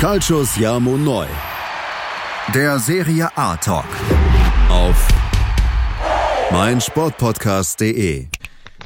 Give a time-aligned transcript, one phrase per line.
[0.00, 1.26] Calcius Jamo Neu.
[2.54, 3.84] Der Serie A Talk.
[4.70, 5.08] Auf
[6.50, 8.28] meinsportpodcast.de.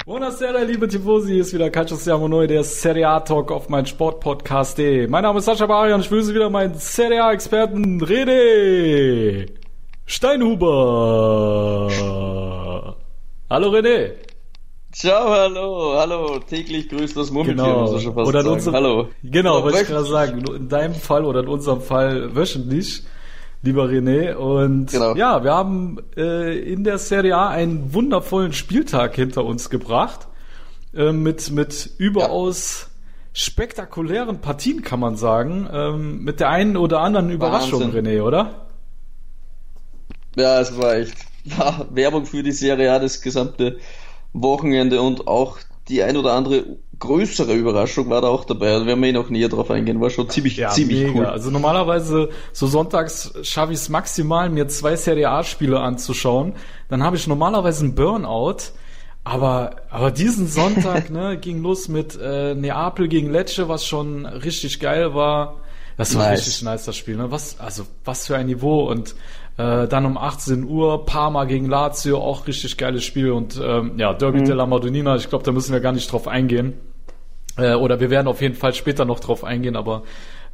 [0.05, 5.07] Buonasera, liebe Tifosi, hier ist wieder Calcius Jamo Neu, der Serie A Talk auf meinsportpodcast.de.
[5.07, 9.53] Mein Name ist Sascha Barian, ich begrüße wieder meinen Serie A Experten René
[10.07, 11.91] Steinhuber.
[13.49, 14.34] Hallo René.
[14.95, 17.91] Ciao, hallo, hallo, täglich grüßt das Murmeltier, Genau.
[17.91, 18.55] muss schon fast Oder in sagen.
[18.55, 19.09] unserem, hallo.
[19.25, 20.45] Genau, Oder wollte ich gerade sagen.
[20.55, 23.03] In deinem Fall oder in unserem Fall wöchentlich,
[23.63, 24.35] lieber René.
[24.35, 25.17] Und Genau.
[25.17, 30.29] ja, wir haben äh, in der Serie A einen wundervollen Spieltag hinter uns gebracht.
[30.95, 32.89] Äh, mit, mit überaus
[33.33, 35.69] spektakulären Partien, kann man sagen.
[35.73, 38.07] Ähm, mit der einen oder anderen Überraschung, Wahnsinn.
[38.07, 38.67] René, oder?
[40.37, 41.17] Ja, es war echt
[41.91, 43.79] Werbung für die Serie A das gesamte
[44.35, 46.65] Wochenende und auch die ein oder andere
[46.99, 48.73] größere Überraschung war da auch dabei.
[48.73, 51.19] Also werden wir eh noch näher drauf eingehen, war schon ziemlich, ziemlich mega.
[51.19, 51.27] cool.
[51.27, 56.55] Also normalerweise so sonntags schaffe ich es maximal, mir zwei Serie A-Spiele anzuschauen.
[56.89, 58.73] Dann habe ich normalerweise einen Burnout.
[59.27, 64.81] Aber, aber diesen Sonntag ne, ging los mit äh, Neapel gegen Lecce, was schon richtig
[64.81, 65.57] geil war.
[65.97, 66.41] Das war Nice.
[66.41, 67.17] richtig nice, das Spiel.
[67.17, 67.31] Ne?
[67.31, 68.89] Was, also, was für ein Niveau.
[68.91, 69.15] Und
[69.57, 73.31] äh, dann um 18 Uhr Parma gegen Lazio, auch richtig geiles Spiel.
[73.31, 74.45] Und ähm, ja, Derby Mhm.
[74.47, 76.75] della Madonnina, ich glaube, da müssen wir gar nicht drauf eingehen.
[77.57, 80.03] Äh, oder wir werden auf jeden Fall später noch drauf eingehen, aber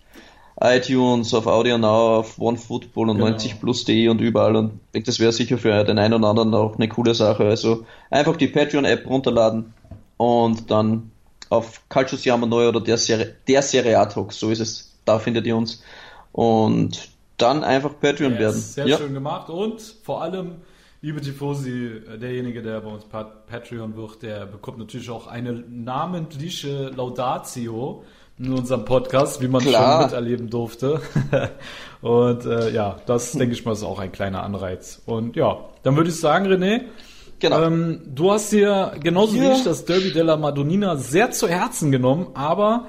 [0.60, 3.30] iTunes, auf Audio Now, auf OneFootball und Genau.
[3.30, 6.76] 90plus.de und überall und ich denke, das wäre sicher für den einen oder anderen auch
[6.76, 7.44] eine coole Sache.
[7.44, 9.72] Also einfach die Patreon-App runterladen
[10.16, 11.11] und dann
[11.52, 14.96] auf Calcius Jama Neu oder der Serie, der Serie A Talk, so ist es.
[15.04, 15.82] Da findet ihr uns.
[16.32, 18.56] Und dann einfach Patreon werden.
[18.56, 18.96] Yes, sehr ja.
[18.96, 20.62] schön gemacht und vor allem,
[21.02, 26.88] liebe Tifosi, derjenige, der bei uns Pat Patreon wird, der bekommt natürlich auch eine namentliche
[26.88, 28.02] Laudatio
[28.38, 30.00] in unserem Podcast, wie man Klar.
[30.00, 31.02] schon miterleben durfte.
[32.00, 35.02] und äh, ja, das denke ich mal ist auch ein kleiner Anreiz.
[35.04, 36.84] Und ja, dann würde ich sagen, René,
[37.42, 37.60] Genau.
[37.62, 39.53] ähm, du hast dir genauso wie Ja.
[39.53, 42.86] ich das Derby della Madonnina sehr zu Herzen genommen, aber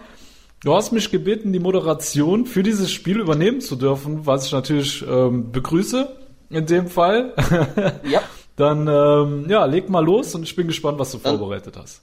[0.63, 5.03] du hast mich gebeten, die Moderation für dieses Spiel übernehmen zu dürfen, was ich natürlich
[5.05, 6.07] ähm, begrüße
[6.49, 7.33] in dem Fall.
[8.09, 8.21] Ja.
[8.55, 12.01] Dann ähm, ja, leg mal los und ich bin gespannt, was du Dann- vorbereitet hast.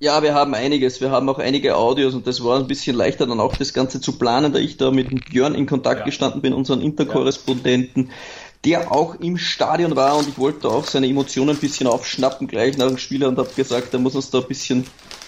[0.00, 1.00] Ja, wir haben einiges.
[1.00, 4.00] Wir haben auch einige Audios und das war ein bisschen leichter dann auch das Ganze
[4.00, 6.04] zu planen, da ich da mit Björn in Kontakt Ja.
[6.04, 8.10] gestanden bin, unseren Interkorrespondenten,
[8.64, 12.76] der auch im Stadion war und ich wollte auch seine Emotionen ein bisschen aufschnappen gleich
[12.76, 14.84] nach dem Spiel und habe gesagt, er muss uns da ein bisschen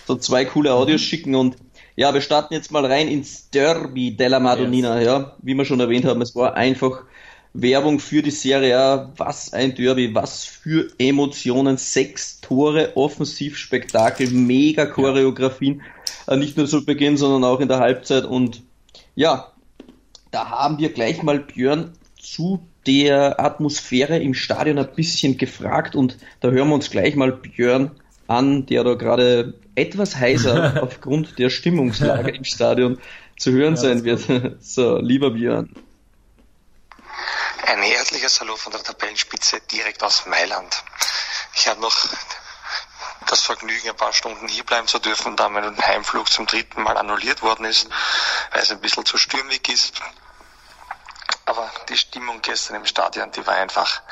[0.06, 1.56] so zwei coole Audios schicken und
[1.96, 6.04] ja, wir starten jetzt mal rein ins Derby della Madonnina, ja, wie wir schon erwähnt
[6.04, 7.04] haben, es war einfach
[7.52, 14.86] Werbung für die Serie A, was ein Derby, was für Emotionen, sechs Tore, Offensivspektakel, mega
[14.86, 15.82] Choreografien,
[16.26, 18.62] äh, nicht nur zu Beginn, sondern auch in der Halbzeit und
[19.14, 19.52] ja,
[20.30, 26.16] da haben wir gleich mal Björn zu der Atmosphäre im Stadion ein bisschen gefragt und
[26.40, 27.90] da hören wir uns gleich mal Björn
[28.26, 33.00] an, der da gerade etwas heiser aufgrund der Stimmungslage im Stadion
[33.38, 34.60] zu hören ja, sein wird.
[34.60, 35.74] So, lieber Björn.
[37.66, 40.82] Ein herzliches Hallo von der Tabellenspitze direkt aus Mailand.
[41.56, 42.08] Ich habe noch
[43.28, 46.96] das Vergnügen, ein paar Stunden hier bleiben zu dürfen, da mein Heimflug zum dritten Mal
[46.96, 47.88] annulliert worden ist,
[48.52, 50.00] weil es ein bisschen zu stürmig ist.
[51.46, 54.02] Aber die Stimmung gestern im Stadion, die war einfach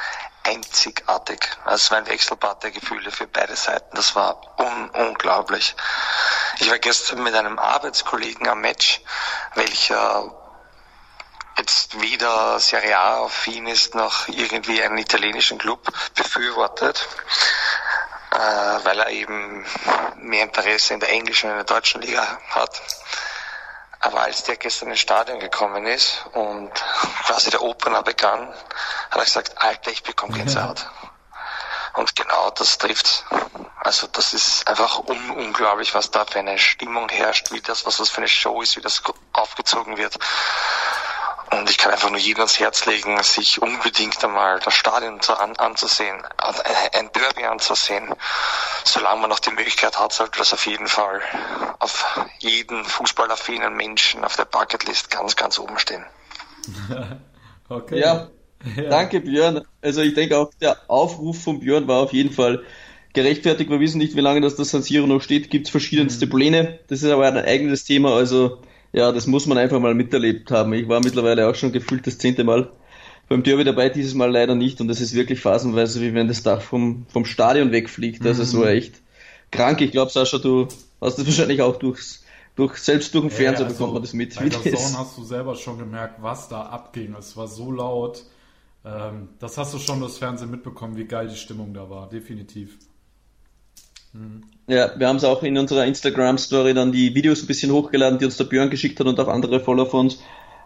[0.45, 1.41] einzigartig.
[1.67, 3.95] Es war ein Wechselbad der Gefühle für beide Seiten.
[3.95, 5.77] Das war un unglaublich.
[6.59, 9.01] Ich war gestern mit einem Arbeitskollegen am Match,
[9.55, 10.35] welcher
[11.59, 17.07] jetzt weder Serie A affin ist noch irgendwie einen italienischen Club befürwortet,
[18.31, 19.67] äh, weil er eben
[20.17, 22.81] mehr Interesse in der englischen und in der deutschen Liga hat.
[24.01, 26.73] Aber als der gestern ins Stadion gekommen ist und
[27.27, 28.49] quasi der Opener begann,
[29.11, 30.89] hat er gesagt, Alter, ich bekomme Gänsehaut.
[31.95, 33.25] Und genau das trifft.
[33.81, 37.97] Also das ist einfach un unglaublich, was da für eine Stimmung herrscht, wie das, was
[37.97, 39.03] das für eine Show ist, wie das
[39.33, 40.17] aufgezogen wird.
[41.51, 45.39] Und ich kann einfach nur jedem ans Herz legen, sich unbedingt einmal das Stadion zu,
[45.39, 46.23] an, anzusehen,
[46.93, 48.15] ein Derby anzusehen.
[48.85, 51.21] Solange man noch die Möglichkeit hat, sollte das auf jeden Fall
[51.79, 52.05] auf
[52.41, 56.05] jeden fußballaffinen Menschen auf der Bucketlist ganz, ganz oben stehen.
[57.69, 57.99] okay.
[57.99, 58.29] Ja,
[58.77, 59.63] ja, danke Björn.
[59.81, 62.65] Also ich denke auch, der Aufruf von Björn war auf jeden Fall
[63.15, 63.71] gerechtfertigt.
[63.71, 65.51] Wir wissen nicht, wie lange das, das San Siro noch steht.
[65.51, 66.31] Gibt es verschiedenste mhm.
[66.31, 66.79] Pläne.
[66.89, 68.15] Das ist aber ein eigenes Thema.
[68.15, 68.61] Also
[68.93, 70.73] ja, das muss man einfach mal miterlebt haben.
[70.73, 72.71] Ich war mittlerweile auch schon gefühlt das zehnte Mal
[73.29, 74.81] beim Derby dabei, dieses Mal leider nicht.
[74.81, 78.25] Und es ist wirklich phasenweise, wie wenn das Dach vom, vom Stadion wegfliegt.
[78.25, 78.47] Also mhm.
[78.47, 78.95] so echt
[79.51, 79.81] krank.
[79.81, 80.69] Ich glaube, Sascha, du
[81.01, 82.25] hast das wahrscheinlich auch durchs,
[82.57, 84.35] durch, selbst durch den Fernseher also bekommt man das mit.
[84.37, 87.15] Bei der Zone hast du selber schon gemerkt, was da abging.
[87.19, 88.25] Es war so laut.
[88.85, 92.09] Ähm, das hast du schon durchs Fernsehen mitbekommen, wie geil die Stimmung da war.
[92.09, 92.79] Definitiv.
[94.13, 94.43] Mhm.
[94.67, 98.27] Ja, wir haben es auch in unserer Instagram-Story dann die Videos ein bisschen hochgeladen, die
[98.27, 100.19] uns der Björn geschickt hat und auch andere Follower von uns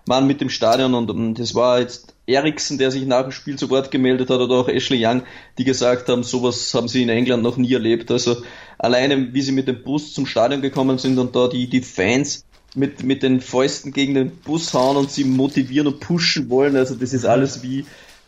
[0.06, 3.56] waren mit dem Stadion und, und das war jetzt Eriksen, der sich nach dem Spiel
[3.56, 5.22] zu Wort gemeldet hat oder auch Ashley Young,
[5.58, 8.10] die gesagt haben, sowas haben sie in England noch nie erlebt.
[8.10, 8.42] Also
[8.78, 12.44] alleine, wie sie mit dem Bus zum Stadion gekommen sind und da die, die Fans
[12.74, 16.94] mit, mit den Fäusten gegen den Bus hauen und sie motivieren und pushen wollen, also
[16.94, 17.84] das ist alles wie,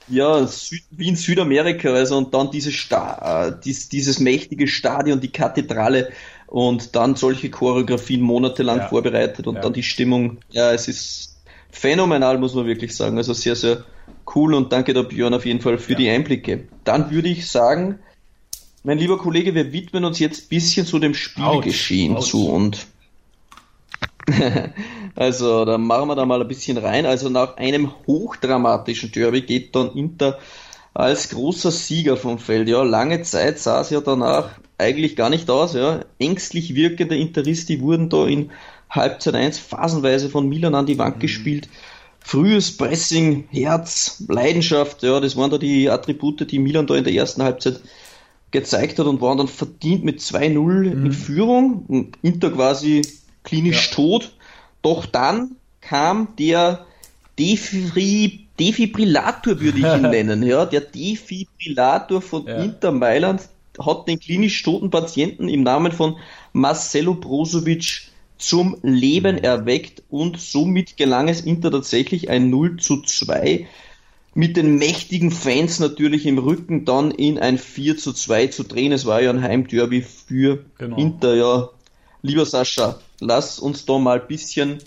[0.08, 5.20] ja, Süd, wie in Südamerika, also und dann diese Sta äh, dies, dieses mächtige Stadion,
[5.20, 6.10] die Kathedrale
[6.46, 8.88] und dann solche Choreografien monatelang ja.
[8.88, 9.60] vorbereitet und ja.
[9.62, 11.36] dann die Stimmung, ja, es ist
[11.70, 13.16] phänomenal, muss man wirklich sagen.
[13.16, 13.84] Also sehr, sehr
[14.34, 15.98] cool und danke der Björn auf jeden Fall für ja.
[15.98, 16.68] die Einblicke.
[16.84, 17.98] Dann würde ich sagen,
[18.82, 22.86] mein lieber Kollege, wir widmen uns jetzt ein bisschen zu dem Spielgeschehen zu und
[25.16, 27.06] also, dann machen wir da mal ein bisschen rein.
[27.06, 30.38] Also, nach einem hochdramatischen Derby geht dann Inter
[30.94, 32.68] als großer Sieger vom Feld.
[32.68, 35.74] Ja, lange Zeit sah es ja danach eigentlich gar nicht aus.
[35.74, 36.00] Ja.
[36.18, 38.50] Ängstlich wirkende Interisti wurden da in
[38.88, 41.20] Halbzeit 1 phasenweise von Milan an die Wand mhm.
[41.20, 41.68] gespielt.
[42.20, 47.12] Frühes Pressing, Herz, Leidenschaft, ja, das waren da die Attribute, die Milan da in der
[47.12, 47.80] ersten Halbzeit
[48.50, 51.06] gezeigt hat und waren dann verdient mit 2-0 mhm.
[51.06, 51.84] in Führung.
[51.86, 53.02] Und Inter quasi
[53.44, 53.94] klinisch ja.
[53.94, 54.32] tot.
[54.82, 56.86] Doch dann kam der
[57.38, 60.42] Defibri Defibrillator, würde ich ihn nennen.
[60.42, 62.56] Ja, der Defibrillator von ja.
[62.56, 63.42] Inter Mailand
[63.78, 66.16] hat den klinisch toten Patienten im Namen von
[66.52, 68.08] Marcelo Brozovic
[68.38, 69.42] zum Leben mhm.
[69.42, 73.66] erweckt und somit gelang es Inter tatsächlich ein 0 zu 2
[74.34, 78.92] mit den mächtigen Fans natürlich im Rücken dann in ein 4 zu 2 zu drehen.
[78.92, 80.96] Es war ja ein Heimderby für genau.
[80.96, 81.70] Inter, ja.
[82.24, 84.78] Lieber Sascha, lass uns da mal ein bisschen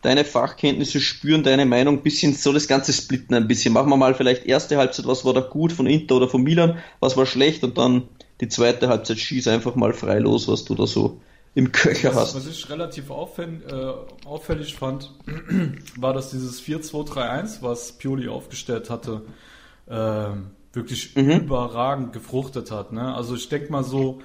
[0.00, 3.74] deine Fachkenntnisse spüren, deine Meinung, ein bisschen so das Ganze splitten ein bisschen.
[3.74, 6.78] Machen wir mal vielleicht erste Halbzeit, was war da gut von Inter oder von Milan,
[7.00, 8.08] was war schlecht und dann
[8.40, 11.20] die zweite Halbzeit schieß einfach mal frei los, was du da so
[11.54, 12.34] im Köcher hast.
[12.34, 13.92] Was ich relativ auffällig, äh,
[14.24, 15.12] auffällig fand,
[15.98, 19.20] war, dass dieses 4-2-3-1, was Pioli aufgestellt hatte,
[19.86, 20.28] äh,
[20.72, 21.40] wirklich mhm.
[21.40, 22.92] überragend gefruchtet hat.
[22.92, 23.14] Ne?
[23.14, 24.22] Also ich denke mal so,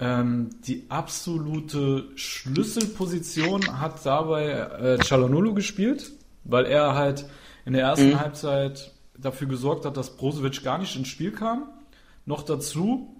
[0.00, 6.12] ähm, die absolute Schlüsselposition hat dabei äh, Cialanolo gespielt,
[6.44, 7.26] weil er halt
[7.64, 8.20] in der ersten mhm.
[8.20, 11.68] Halbzeit dafür gesorgt hat, dass Brozovic gar nicht ins Spiel kam.
[12.26, 13.16] Noch dazu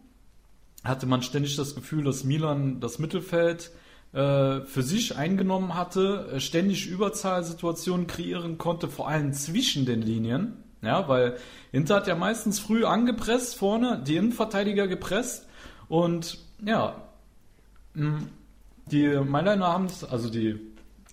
[0.85, 3.71] hatte man ständig das Gefühl, dass Milan das Mittelfeld
[4.13, 10.57] äh, für sich eingenommen hatte, äh, ständig Überzahlsituationen kreieren konnte, vor allem zwischen den Linien.
[10.83, 11.37] Ja, weil
[11.71, 15.47] Inter hat ja meistens früh angepresst vorne, die Innenverteidiger gepresst
[15.89, 16.97] und ja,
[17.95, 18.29] hm,
[18.91, 20.59] die Mailänder haben es, also die,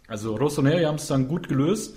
[0.07, 1.95] also Rossoneri haben es dann gut gelöst.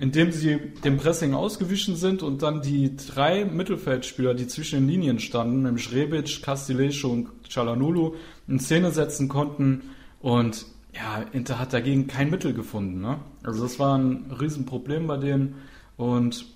[0.00, 5.18] indem sie dem Pressing ausgewichen sind und dann die drei Mittelfeldspieler, die zwischen den Linien
[5.18, 8.14] standen, nämlich Rebic, Castillejo und Chalanulu,
[8.48, 9.82] in Szene setzen konnten.
[10.20, 13.02] Und ja, Inter hat dagegen kein Mittel gefunden.
[13.02, 13.18] Ne?
[13.42, 15.56] Also das war ein Riesenproblem bei denen.
[15.98, 16.46] Und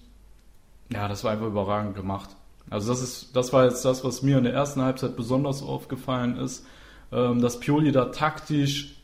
[0.91, 2.31] ja, das war einfach überragend gemacht.
[2.71, 6.37] Also das ist, das war jetzt das, was mir in der ersten Halbzeit besonders aufgefallen
[6.37, 6.67] ist,
[7.13, 8.97] ähm, dass Pioli da taktisch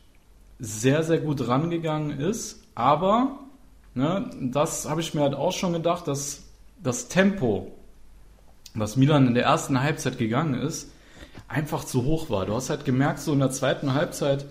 [0.59, 3.39] sehr, sehr gut rangegangen ist, aber
[3.93, 6.43] ne, das habe ich mir halt auch schon gedacht, dass
[6.81, 7.71] das Tempo,
[8.73, 10.91] was Milan in der ersten Halbzeit gegangen ist,
[11.47, 12.45] einfach zu hoch war.
[12.45, 14.45] Du hast halt gemerkt, so in der zweiten Halbzeit,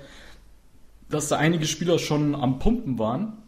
[1.08, 3.38] dass da einige Spieler schon am Pumpen waren.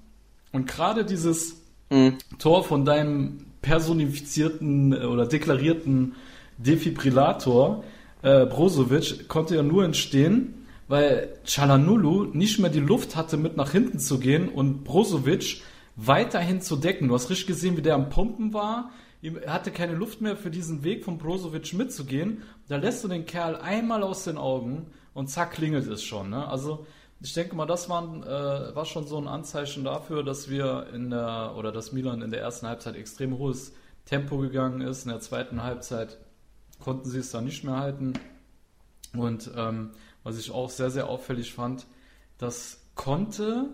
[0.52, 1.57] Und gerade dieses
[1.90, 2.19] mhm.
[2.38, 6.14] Tor von deinem personifizierten äh, oder deklarierten
[6.59, 7.85] Defibrillator
[8.23, 13.73] äh, Brozovic konnte ja nur entstehen, weil Chalanulu nicht mehr die Luft hatte, mit nach
[13.73, 15.62] hinten zu gehen und Brozovic
[15.97, 17.09] weiterhin zu decken.
[17.09, 18.90] Du hast richtig gesehen, wie der am Pumpen war.
[19.23, 22.42] Er hatte keine Luft mehr für diesen Weg von Brozovic mitzugehen.
[22.69, 26.31] Da lässt du den Kerl einmal aus den Augen und zack klingelt es schon.
[26.31, 26.47] Ne?
[26.47, 26.87] Also
[27.23, 31.11] ich denke mal, das war, äh, war schon so ein Anzeichen dafür, dass wir in
[31.11, 33.73] der oder dass Milan in der ersten Halbzeit extrem hohes
[34.05, 35.05] Tempo gegangen ist.
[35.05, 36.19] In der zweiten Halbzeit
[36.81, 38.14] konnten sie es dann nicht mehr halten.
[39.17, 39.93] Und ähm,
[40.25, 41.87] was ich auch sehr, sehr auffällig fand,
[42.38, 43.69] dass Conte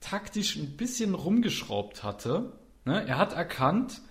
[0.00, 2.52] taktisch ein bisschen rumgeschraubt hatte.
[2.84, 3.06] Ne?
[3.06, 4.02] Er hat erkannt,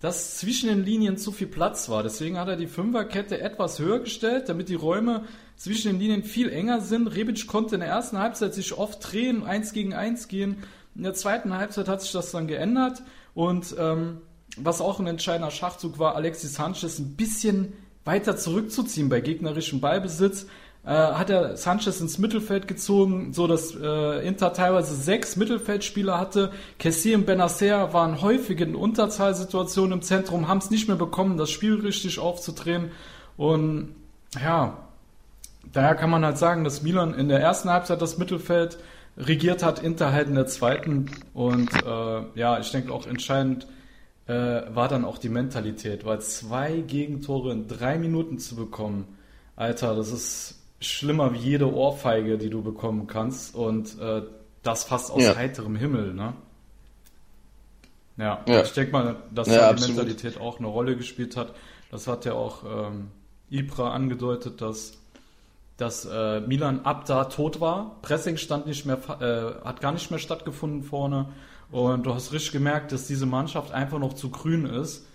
[0.00, 2.02] dass zwischen den Linien zu viel Platz war.
[2.02, 5.24] Deswegen hat er die Fünferkette etwas höher gestellt, damit die Räume
[5.58, 7.08] zwischen den Linien viel enger sind.
[7.08, 10.62] Rebic konnte in der ersten Halbzeit sich oft drehen, eins gegen eins gehen.
[10.94, 13.02] In der zweiten Halbzeit hat sich das dann geändert.
[13.34, 14.18] Und ähm,
[14.56, 17.74] was auch ein entscheidender Schachzug war, Alexis Sanchez ein bisschen
[18.04, 20.46] weiter zurückzuziehen bei gegnerischem Ballbesitz.
[20.84, 26.52] Äh, hat er Sanchez ins Mittelfeld gezogen, so dass äh, Inter teilweise sechs Mittelfeldspieler hatte.
[26.78, 31.50] Kessie und Benacer waren häufig in Unterzahlsituationen im Zentrum, haben es nicht mehr bekommen, das
[31.50, 32.92] Spiel richtig aufzudrehen.
[33.36, 33.94] Und
[34.40, 34.87] ja,
[35.72, 38.78] daher kann man halt sagen, dass Milan in der ersten Halbzeit das Mittelfeld
[39.16, 41.10] regiert hat, Inter halt in der zweiten.
[41.34, 43.66] Und äh, ja, ich denke auch entscheidend
[44.26, 49.16] äh, war dann auch die Mentalität, weil zwei Gegentore in drei Minuten zu bekommen,
[49.56, 54.22] Alter, das ist schlimmer wie jede Ohrfeige, die du bekommen kannst und äh,
[54.62, 55.34] das fast aus ja.
[55.34, 56.34] heiterem Himmel, ne?
[58.18, 58.62] Ja, ja.
[58.62, 61.54] ich denke mal, dass ja, die Mentalität auch eine Rolle gespielt hat.
[61.90, 63.10] Das hat ja auch ähm,
[63.48, 64.98] Ibra angedeutet, dass,
[65.78, 67.96] dass äh, Milan ab da tot war.
[68.02, 71.30] Pressing stand nicht mehr, äh, hat gar nicht mehr stattgefunden vorne
[71.70, 75.06] und du hast richtig gemerkt, dass diese Mannschaft einfach noch zu grün ist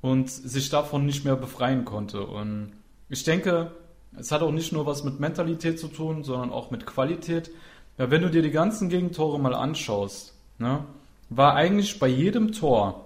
[0.00, 2.26] und sich davon nicht mehr befreien konnte.
[2.26, 2.72] Und
[3.08, 3.72] ich denke,
[4.18, 7.50] es hat auch nicht nur was mit Mentalität zu tun, sondern auch mit Qualität.
[7.98, 10.84] Ja, wenn du dir die ganzen Gegentore mal anschaust, ne,
[11.28, 13.04] war eigentlich bei jedem Tor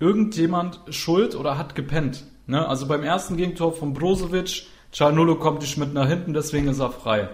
[0.00, 2.24] irgendjemand schuld oder hat gepennt.
[2.46, 2.66] Ne?
[2.66, 6.90] Also beim ersten Gegentor von Brozovic, Cianolo kommt nicht mit nach hinten, deswegen ist er
[6.90, 7.28] frei.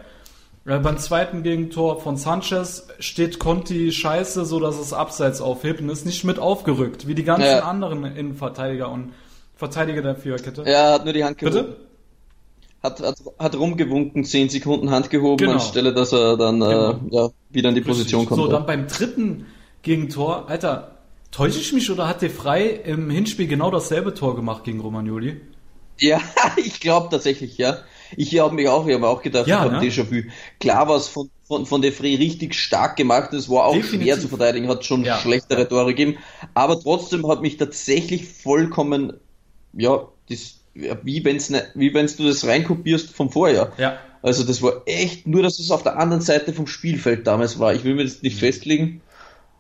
[0.66, 5.88] Äh, beim zweiten Gegentor von Sanchez steht Conti scheiße, so dass es abseits aufhebt und
[5.88, 7.64] ist nicht mit aufgerückt, wie die ganzen ja.
[7.64, 9.12] anderen Innenverteidiger und
[9.56, 10.62] Verteidiger der Viererkette.
[10.64, 11.74] Er hat nur die Hand gehoben.
[12.82, 15.52] Hat, hat, hat rumgewunken, 10 Sekunden Hand gehoben, genau.
[15.52, 16.90] anstelle, dass er dann äh, genau.
[16.90, 18.40] äh, ja, wieder in die Position kommt.
[18.40, 19.46] So, dann beim dritten
[19.80, 20.98] Gegentor, Alter,
[21.30, 25.40] täusche ich mich oder hat der Frei im Hinspiel genau dasselbe Tor gemacht gegen Romagnoli?
[25.98, 26.20] Ja,
[26.56, 27.78] ich glaube tatsächlich, ja.
[28.16, 29.90] Ich habe mich auch, ich habe auch gedacht, ja, ich habe ne?
[29.90, 30.28] Déjà-vu.
[30.60, 34.02] Klar war es von, von, von De Frey richtig stark gemacht, es war auch Definitiv.
[34.02, 35.18] schwer zu verteidigen, hat schon ja.
[35.18, 36.18] schlechtere Tore gegeben,
[36.54, 39.14] aber trotzdem hat mich tatsächlich vollkommen,
[39.72, 43.72] ja, das, wie wenn's ne, wie wenn's du das reinkopierst vom Vorjahr.
[43.78, 43.98] Ja.
[44.22, 47.74] Also das war echt, nur dass es auf der anderen Seite vom Spielfeld damals war.
[47.74, 48.40] Ich will mir das nicht mhm.
[48.40, 49.00] festlegen,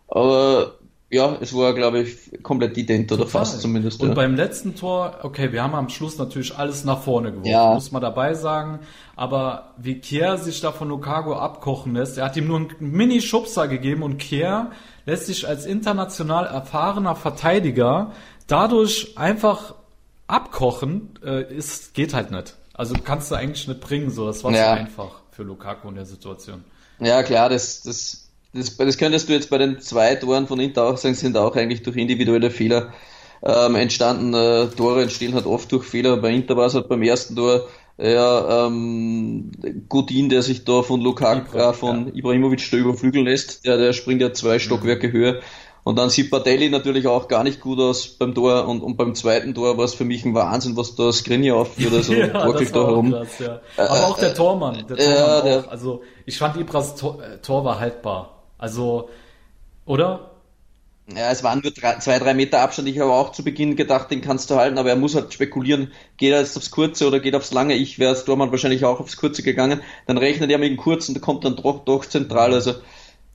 [0.08, 0.78] aber
[1.10, 3.44] ja, es war, glaube ich, komplett ident oder Total.
[3.44, 4.00] fast zumindest.
[4.00, 4.14] Und ja.
[4.14, 7.74] beim letzten Tor, okay, wir haben am Schluss natürlich alles nach vorne geworfen, ja.
[7.74, 8.80] muss man dabei sagen.
[9.14, 13.68] Aber wie Kier sich da von Lukaku abkochen lässt, er hat ihm nur einen Mini-Schubser
[13.68, 14.70] gegeben und Kier
[15.06, 18.12] lässt sich als international erfahrener Verteidiger
[18.46, 19.74] dadurch einfach
[20.26, 22.56] abkochen, äh, ist, geht halt nicht.
[22.72, 24.26] Also kannst du eigentlich nicht bringen, so.
[24.26, 24.74] Das war ja.
[24.74, 26.64] zu einfach für Lukaku in der Situation.
[26.98, 28.23] Ja, klar, das, das
[28.54, 31.54] das, das könntest du jetzt bei den zwei Toren von Inter auch sagen, sind auch
[31.56, 32.92] eigentlich durch individuelle Fehler
[33.42, 34.32] ähm, entstanden.
[34.34, 36.16] Äh, Tore entstehen halt oft durch Fehler.
[36.16, 39.52] Bei Inter war es halt beim ersten Tor ja, ähm,
[39.88, 42.14] Godin, der sich da von Lukaku, äh, von ja.
[42.14, 45.12] Ibrahimovic da überflügeln lässt, der, der springt ja zwei Stockwerke mhm.
[45.12, 45.40] höher.
[45.84, 49.14] Und dann sieht Bartelli natürlich auch gar nicht gut aus beim Tor und, und beim
[49.14, 52.74] zweiten Tor war es für mich ein Wahnsinn, was da Skriniar aufführt, also ja, torkelt
[52.74, 53.12] da herum.
[53.12, 53.60] Krass, ja.
[53.76, 55.68] Aber auch der Tormann, der Tormann ja, der, auch.
[55.68, 58.43] Also ich fand Ibras Tor, äh, Tor war haltbar.
[58.58, 59.08] Also,
[59.86, 60.30] oder?
[61.06, 62.88] Ja, es waren nur drei, zwei, drei Meter Abstand.
[62.88, 65.92] Ich habe auch zu Beginn gedacht, den kannst du halten, aber er muss halt spekulieren,
[66.16, 67.74] geht er jetzt aufs Kurze oder geht aufs Lange.
[67.74, 69.82] Ich wäre als Dormann wahrscheinlich auch aufs Kurze gegangen.
[70.06, 72.54] Dann rechnet er mit dem Kurzen, kommt dann doch, doch zentral.
[72.54, 72.74] Also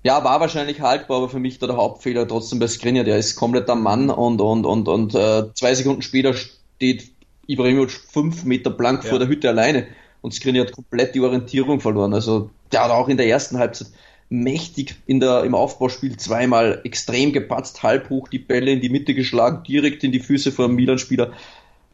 [0.01, 3.03] ja, war wahrscheinlich haltbar, aber für mich da der Hauptfehler trotzdem bei Skriniar.
[3.03, 7.11] Der ist komplett am Mann und, und, und, und äh, zwei Sekunden später steht
[7.45, 9.09] Ibrahimovic fünf Meter blank ja.
[9.09, 9.87] vor der Hütte alleine
[10.21, 12.13] und Skriniar hat komplett die Orientierung verloren.
[12.15, 13.89] Also der hat auch in der ersten Halbzeit
[14.29, 19.15] mächtig in der, im Aufbauspiel zweimal extrem gepatzt, halb hoch die Bälle in die Mitte
[19.15, 21.33] geschlagen, direkt in die Füße vor dem Milan-Spieler.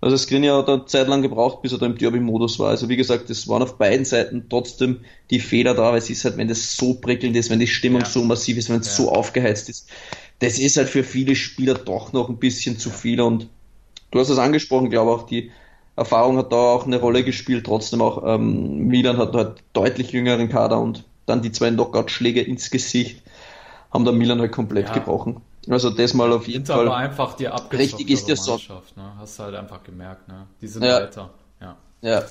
[0.01, 2.70] Also Skriniar hat eine Zeit lang gebraucht, bis er da im Derby-Modus war.
[2.70, 5.00] Also wie gesagt, es waren auf beiden Seiten trotzdem
[5.32, 8.01] die Fehler da, weil es ist halt, wenn das so prickelnd ist, wenn die Stimmung
[8.01, 8.08] ja.
[8.08, 9.06] so massiv ist, wenn es ja.
[9.06, 9.89] so aufgeheizt ist,
[10.39, 13.48] das ist halt für viele Spieler doch noch ein bisschen zu viel und
[14.12, 15.51] du hast es angesprochen, glaube auch die
[15.96, 20.50] Erfahrung hat da auch eine Rolle gespielt, trotzdem auch ähm, Milan hat halt deutlich jüngeren
[20.50, 23.22] Kader und dann die zwei Knockout-Schläge ins Gesicht
[23.91, 24.94] haben der Milan halt komplett ja.
[24.94, 25.41] gebrochen.
[25.70, 26.88] Also das mal auf jeden Fall.
[26.88, 28.58] Aber einfach die Richtig ist der so.
[28.58, 29.12] Ne?
[29.17, 30.46] Hast du halt einfach gemerkt, ne?
[30.62, 31.01] Die sind ja.
[31.01, 31.29] weiter.
[31.60, 31.77] Ja.
[32.01, 32.24] Ja.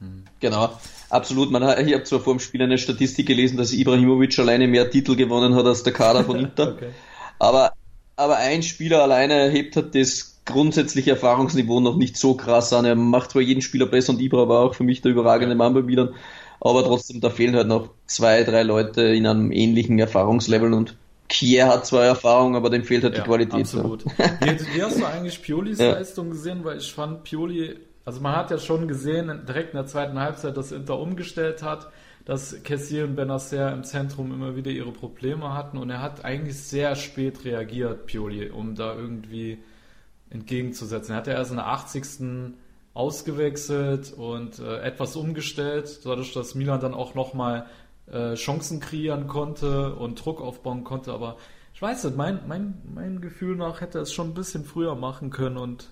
[0.00, 0.24] Hm.
[0.40, 0.70] Genau,
[1.10, 1.50] absolut.
[1.50, 5.16] Man, ich habe zwar vor dem Spiel eine Statistik gelesen, dass Ibrahimovic alleine mehr Titel
[5.16, 6.74] gewonnen hat als der Kader von Inter.
[6.74, 6.90] okay.
[7.38, 7.72] Aber,
[8.16, 12.84] aber ein Spieler alleine hebt hat das grundsätzliche Erfahrungsniveau noch nicht so krass an.
[12.84, 15.74] Er macht zwar jeden Spieler besser und Ibra war auch für mich der überragende Mann
[15.74, 16.14] bei Milan,
[16.60, 20.96] aber trotzdem, da fehlen halt noch zwei, drei Leute in einem ähnlichen Erfahrungslevel und
[21.28, 23.60] Kier hat zwar Erfahrung, aber dem fehlt halt ja, die Qualität.
[23.60, 24.04] Absolut.
[24.06, 25.92] Wie, wie, hast du eigentlich Piolis ja.
[25.92, 26.64] Leistung gesehen?
[26.64, 30.56] Weil ich fand Pioli, also man hat ja schon gesehen, direkt in der zweiten Halbzeit,
[30.56, 31.88] dass Inter umgestellt hat,
[32.24, 36.56] dass Kessier und Benacer im Zentrum immer wieder ihre Probleme hatten und er hat eigentlich
[36.56, 39.58] sehr spät reagiert, Pioli, um da irgendwie
[40.30, 41.12] entgegenzusetzen.
[41.12, 42.04] Er hat ja erst in der 80
[42.98, 47.66] ausgewechselt und äh, etwas umgestellt, dadurch, dass Milan dann auch nochmal
[48.10, 51.12] äh, Chancen kreieren konnte und Druck aufbauen konnte.
[51.12, 51.36] Aber
[51.72, 55.30] ich weiß nicht, mein, mein, mein Gefühl nach hätte es schon ein bisschen früher machen
[55.30, 55.90] können und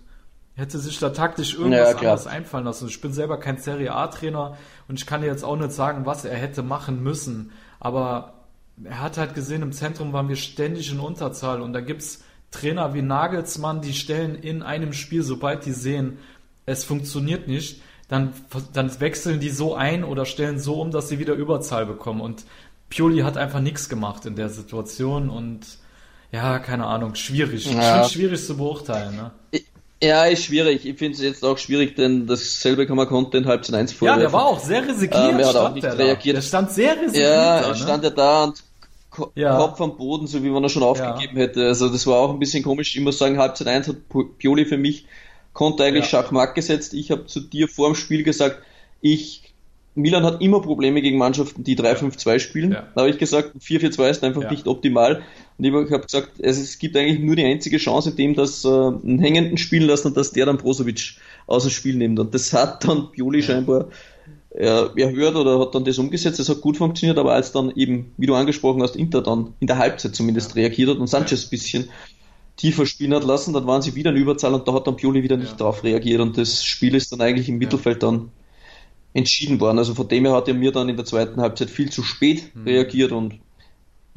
[0.57, 2.89] hätte sich da taktisch irgendwas ja, anderes einfallen lassen.
[2.89, 4.57] Ich bin selber kein Serie A-Trainer
[4.89, 7.52] und ich kann dir jetzt auch nicht sagen, was er hätte machen müssen.
[7.78, 8.47] Aber
[8.83, 12.95] er hat halt gesehen, im Zentrum waren wir ständig in Unterzahl und da gibt's Trainer
[12.95, 16.19] wie Nagelsmann, die stellen in einem Spiel, sobald die sehen,
[16.67, 18.33] es funktioniert nicht, dann,
[18.73, 22.21] dann wechseln die so ein oder stellen so um, dass sie wieder Überzahl bekommen.
[22.21, 22.45] Und
[22.89, 25.61] Pioli hat einfach nichts gemacht in der Situation und
[26.33, 27.73] ja, keine Ahnung, schwierig.
[27.73, 28.09] Ja.
[28.09, 29.17] Schwierig zu beurteilen.
[29.17, 29.31] Ne?
[30.02, 30.85] Ja, ist schwierig.
[30.87, 34.07] Ich finde es jetzt auch schwierig, denn dasselbe kann man Content halb 1 vorwerfen.
[34.07, 35.33] Ja, der war auch sehr resigniert.
[35.33, 36.37] Ähm, er hat auch nicht reagiert.
[36.37, 37.25] Der stand sehr resigniert.
[37.25, 37.76] Ja, er ne?
[37.76, 38.63] stand ja da und
[39.09, 39.57] Ko ja.
[39.57, 41.45] Kopf am Boden, so wie man er schon aufgegeben ja.
[41.45, 41.67] hätte.
[41.67, 42.95] Also das war auch ein bisschen komisch.
[42.95, 43.97] Ich muss sagen, Halbzeit 1 hat
[44.39, 45.07] Pioli für mich
[45.56, 46.23] konnte eigentlich ja.
[46.23, 46.95] Schachmatt gesetzt.
[46.95, 48.62] Ich habe zu dir vor dem Spiel gesagt,
[49.00, 49.42] ich
[49.97, 52.73] Milan hat immer Probleme gegen Mannschaften, die 3-5-2 spielen.
[52.73, 52.86] Ja.
[52.95, 54.50] Da habe ich gesagt, 4-4-2 ist einfach ja.
[54.50, 55.23] nicht optimal.
[55.56, 58.69] Und ich habe gesagt, es, gibt eigentlich nur die einzige Chance, in dem das äh,
[58.69, 61.16] einen Hängenden spielen lassen und dass der dann Brozovic
[61.47, 62.19] aus dem Spiel nimmt.
[62.19, 63.47] Und das hat dann Pioli ja.
[63.47, 63.86] scheinbar
[64.50, 66.38] äh, erhört oder hat dann das umgesetzt.
[66.38, 69.66] Das hat gut funktioniert, aber als dann eben, wie du angesprochen hast, Inter dann in
[69.66, 71.88] der Halbzeit zumindest reagiert hat und Sanchez ein bisschen
[72.56, 75.23] tiefer spielen hat lassen, dann waren sie wieder in Überzahl und da hat dann Pioli
[75.23, 75.56] wieder nicht ja.
[75.56, 78.30] darauf reagiert und das Spiel ist dann eigentlich im Mittelfeld dann
[79.12, 79.78] entschieden worden.
[79.78, 82.54] Also von dem her hat er mir dann in der zweiten Halbzeit viel zu spät
[82.54, 82.64] mhm.
[82.64, 83.34] reagiert und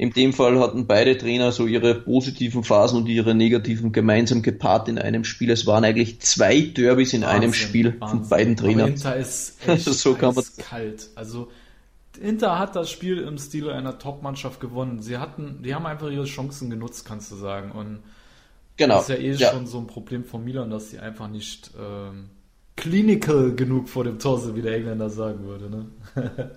[0.00, 4.88] in dem Fall hatten beide Trainer so ihre positiven Phasen und ihre negativen gemeinsam gepaart
[4.88, 5.50] in einem Spiel.
[5.50, 8.20] Es waren eigentlich zwei Derbys in Wahnsinn, einem Spiel Wahnsinn.
[8.20, 8.80] von beiden Trainern.
[8.80, 11.10] Aber Inter ist echt so kann man kalt.
[11.16, 11.48] Also
[12.18, 15.02] Inter hat das Spiel im Stile einer Top-Mannschaft gewonnen.
[15.02, 17.72] Sie hatten, die haben einfach ihre Chancen genutzt, kannst du sagen.
[17.72, 17.98] Und
[18.80, 18.94] Genau.
[18.94, 19.50] Das ist ja eh ja.
[19.50, 22.30] schon so ein Problem von Milan, dass sie einfach nicht ähm,
[22.76, 25.68] clinical genug vor dem Tor sind, wie der Engländer sagen würde.
[25.68, 26.50] Ne?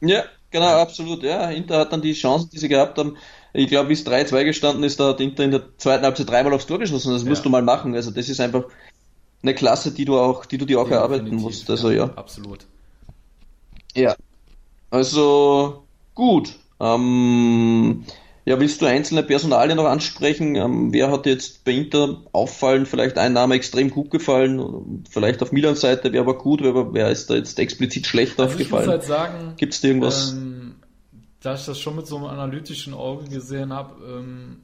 [0.00, 1.22] ja, genau, absolut.
[1.22, 3.16] Ja, Inter hat dann die Chancen, die sie gehabt haben.
[3.52, 6.54] Ich glaube, wie es 3-2 gestanden ist, da hat Inter in der zweiten Halbzeit dreimal
[6.54, 7.12] aufs Tor geschossen.
[7.12, 7.28] Das ja.
[7.28, 7.94] musst du mal machen.
[7.94, 8.64] Also das ist einfach
[9.40, 11.70] eine Klasse, die du auch, die du dir auch ja, erarbeiten musst.
[11.70, 12.06] Also ja.
[12.16, 12.66] Absolut.
[13.94, 14.16] Ja.
[14.90, 15.84] Also
[16.16, 16.52] gut.
[16.80, 18.04] Ähm,
[18.50, 20.56] ja, willst du einzelne Personalien noch ansprechen?
[20.56, 25.52] Ähm, wer hat jetzt bei Inter auffallen, vielleicht ein Name extrem gut gefallen, vielleicht auf
[25.52, 28.82] Milans Seite, wer war gut, wer, wer ist da jetzt explizit schlecht also aufgefallen?
[28.82, 30.32] Ich muss halt sagen, gibt es da irgendwas?
[30.32, 30.74] Ähm,
[31.40, 34.56] da ich das schon mit so einem analytischen Auge gesehen habe, ähm,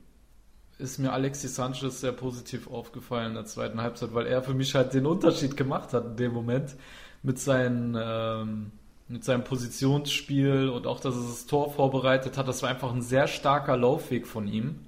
[0.78, 4.74] ist mir Alexis Sanchez sehr positiv aufgefallen in der zweiten Halbzeit, weil er für mich
[4.74, 6.74] halt den Unterschied gemacht hat in dem Moment
[7.22, 8.72] mit seinen ähm,
[9.08, 12.48] mit seinem Positionsspiel und auch, dass er das Tor vorbereitet hat.
[12.48, 14.80] Das war einfach ein sehr starker Laufweg von ihm.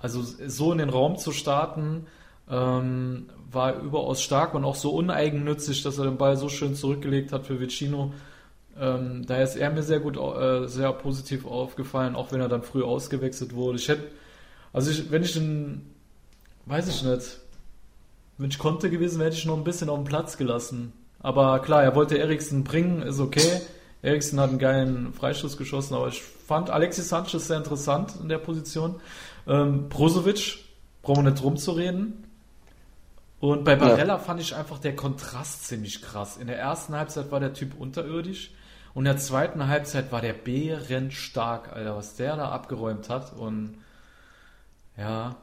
[0.00, 2.06] Also so in den Raum zu starten,
[2.50, 7.32] ähm, war überaus stark und auch so uneigennützig, dass er den Ball so schön zurückgelegt
[7.32, 8.12] hat für Vicino.
[8.78, 12.62] Ähm, da ist er mir sehr gut, äh, sehr positiv aufgefallen, auch wenn er dann
[12.62, 13.78] früh ausgewechselt wurde.
[13.78, 14.08] Ich hätte
[14.72, 15.94] Also ich, wenn ich ein,
[16.66, 17.38] weiß ich nicht,
[18.36, 20.92] wenn ich konnte gewesen, wäre, hätte ich noch ein bisschen auf den Platz gelassen.
[21.24, 23.62] Aber klar, er wollte Eriksen bringen, ist okay.
[24.02, 28.36] Eriksen hat einen geilen Freistoß geschossen, aber ich fand Alexis Sanchez sehr interessant in der
[28.36, 28.96] Position.
[29.46, 30.58] Ähm, Brozovic,
[31.00, 32.24] brauchen wir nicht rumzureden.
[33.40, 34.18] Und bei Barella ja.
[34.18, 36.36] fand ich einfach der Kontrast ziemlich krass.
[36.36, 38.50] In der ersten Halbzeit war der Typ unterirdisch
[38.92, 43.32] und in der zweiten Halbzeit war der bärenstark, Alter, was der da abgeräumt hat.
[43.32, 43.78] Und
[44.98, 45.36] ja.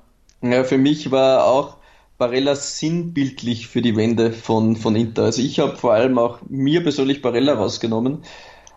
[0.43, 1.77] Ja, für mich war auch
[2.21, 5.23] Barella sinnbildlich für die Wende von, von Inter.
[5.23, 8.19] Also ich habe vor allem auch mir persönlich Barella rausgenommen,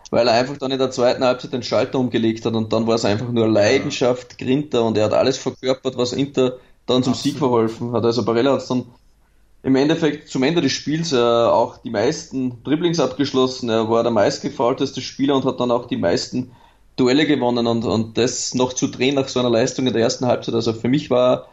[0.09, 2.95] weil er einfach dann in der zweiten Halbzeit den Schalter umgelegt hat und dann war
[2.95, 7.13] es einfach nur Leidenschaft, Grinter und er hat alles verkörpert, was Inter dann zum.
[7.13, 8.03] Sieg verholfen hat.
[8.03, 8.85] Also Barella hat dann
[9.61, 13.69] im Endeffekt zum Ende des Spiels äh, auch die meisten Dribblings abgeschlossen.
[13.69, 16.49] Er war der meistgefaulteste Spieler und hat dann auch die meisten
[16.95, 20.25] Duelle gewonnen und, und das noch zu drehen nach so einer Leistung in der ersten
[20.25, 20.55] Halbzeit.
[20.55, 21.45] Also für mich war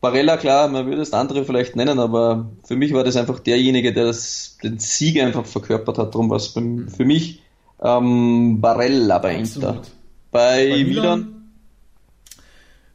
[0.00, 3.92] Barella, klar, man würde es andere vielleicht nennen, aber für mich war das einfach derjenige,
[3.92, 6.14] der das, den Sieg einfach verkörpert hat.
[6.14, 7.42] Darum war es für mich
[7.80, 9.82] ähm, Barella bei Inter.
[10.30, 10.84] Bei, bei Milan?
[10.86, 11.38] Milan?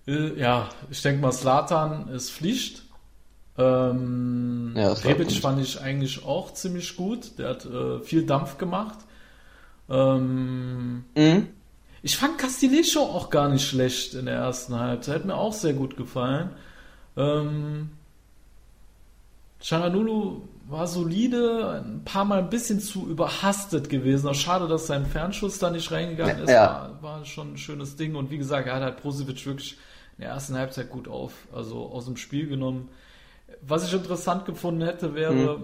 [0.07, 2.83] Äh, ja, ich denke mal, Slatan ist Pflicht.
[3.57, 7.37] Ähm, ja, Rebic fand ich eigentlich auch ziemlich gut.
[7.37, 8.99] Der hat äh, viel Dampf gemacht.
[9.89, 11.47] Ähm, mhm.
[12.01, 15.15] Ich fand Castillejo auch gar nicht schlecht in der ersten Halbzeit.
[15.15, 16.49] Hat mir auch sehr gut gefallen.
[17.15, 17.91] Ähm,
[19.61, 24.27] Changanulu war solide, ein paar Mal ein bisschen zu überhastet gewesen.
[24.27, 26.49] Auch schade, dass sein Fernschuss da nicht reingegangen ist.
[26.49, 26.91] Ja.
[27.01, 28.15] War, war schon ein schönes Ding.
[28.15, 29.77] Und wie gesagt, er hat halt Prosevic wirklich
[30.17, 32.89] in der ersten Halbzeit gut auf, also aus dem Spiel genommen.
[33.61, 35.63] Was ich interessant gefunden hätte, wäre, mhm.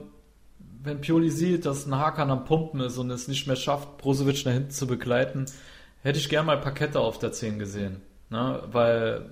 [0.83, 4.45] wenn Pioli sieht, dass ein Hakan am Pumpen ist und es nicht mehr schafft, Prosevic
[4.45, 5.45] nach hinten zu begleiten,
[6.03, 8.01] hätte ich gern mal Pakette auf der 10 gesehen.
[8.29, 8.63] Ne?
[8.71, 9.29] Weil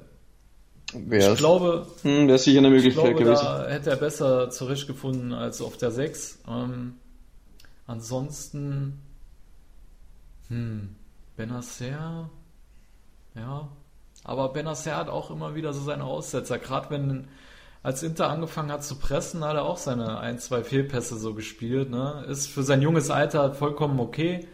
[0.94, 1.34] Wär's.
[1.34, 3.46] Ich glaube, hm, wäre sicher eine Möglichkeit ich glaube, gewesen.
[3.46, 6.40] Da hätte er besser zurechtgefunden als auf der 6.
[6.48, 6.96] Ähm,
[7.86, 9.02] ansonsten,
[10.48, 10.96] hm,
[11.36, 12.30] Benacer,
[13.36, 13.68] ja,
[14.24, 16.58] aber Benacer hat auch immer wieder so seine Aussetzer.
[16.60, 17.28] Gerade wenn
[17.84, 21.90] als Inter angefangen hat zu pressen, hat er auch seine ein, zwei Fehlpässe so gespielt.
[21.90, 22.26] Ne?
[22.28, 24.48] Ist für sein junges Alter vollkommen okay.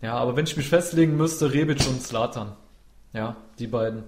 [0.00, 2.52] Ja, aber wenn ich mich festlegen müsste, Rebic und Slatan.
[3.12, 4.04] Ja, die beiden.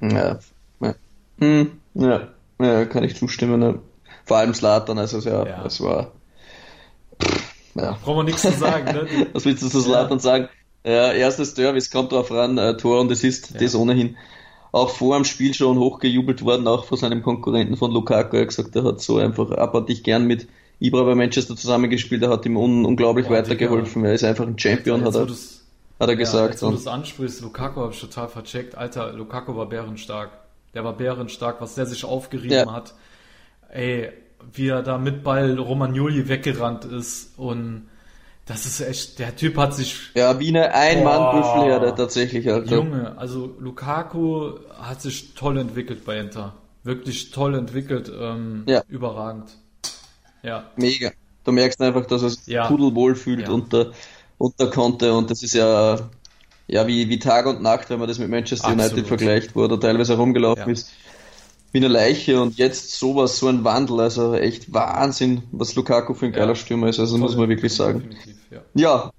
[0.00, 0.38] Ja.
[0.80, 0.94] Ja.
[1.38, 2.28] Hm, ja.
[2.58, 3.60] ja, kann ich zustimmen.
[3.60, 3.78] Ne?
[4.24, 5.64] Vor allem Slatan, also ja, ja.
[5.64, 6.12] es war.
[7.74, 7.98] ja.
[8.02, 9.26] Brauchen wir nichts zu sagen, ne?
[9.32, 10.22] Was willst du zu Slatan ja.
[10.22, 10.48] sagen?
[10.84, 13.60] Ja, erstes Derby, es kommt drauf ran, äh, Tor und es ist ja.
[13.60, 14.16] das ohnehin
[14.72, 18.36] auch vor dem Spiel schon hochgejubelt worden, auch von seinem Konkurrenten von Lukaku.
[18.36, 22.30] Er hat gesagt, er hat so einfach abartig gern mit Ibra bei Manchester zusammengespielt, er
[22.30, 24.04] hat ihm un unglaublich Boah, weitergeholfen.
[24.04, 25.26] Er ist einfach ein Champion, hat er
[26.00, 26.52] hat er ja, gesagt.
[26.52, 28.74] Als du das ansprichst, Lukaku habe ich total vercheckt.
[28.76, 30.30] Alter, Lukaku war bärenstark.
[30.74, 32.72] Der war bärenstark, was der sich aufgerieben ja.
[32.72, 32.94] hat.
[33.68, 34.10] Ey,
[34.52, 37.88] wie er da mit Ball Romagnoli weggerannt ist und
[38.46, 40.10] das ist echt, der Typ hat sich.
[40.14, 42.74] Ja, wie eine Ein-Mann-Büffelherde tatsächlich, Alter.
[42.74, 46.54] Junge, also Lukaku hat sich toll entwickelt bei Inter.
[46.82, 48.82] Wirklich toll entwickelt, ähm, ja.
[48.88, 49.50] überragend.
[50.42, 50.64] Ja.
[50.76, 51.12] Mega.
[51.44, 52.66] Du merkst einfach, dass er sich ja.
[52.66, 53.50] pudelwohl fühlt ja.
[53.50, 53.92] unter
[54.40, 55.98] unter konnte und das ist ja
[56.66, 58.92] ja wie, wie Tag und Nacht, wenn man das mit Manchester Absolut.
[58.92, 60.72] United vergleicht, wo er teilweise herumgelaufen ja.
[60.72, 60.90] ist
[61.72, 66.26] wie eine Leiche und jetzt sowas, so ein Wandel, also echt Wahnsinn, was Lukaku für
[66.26, 66.54] ein geiler ja.
[66.56, 68.10] Stürmer ist, also Toll, muss man wirklich sagen.
[68.50, 68.62] Ja.
[68.74, 69.10] ja.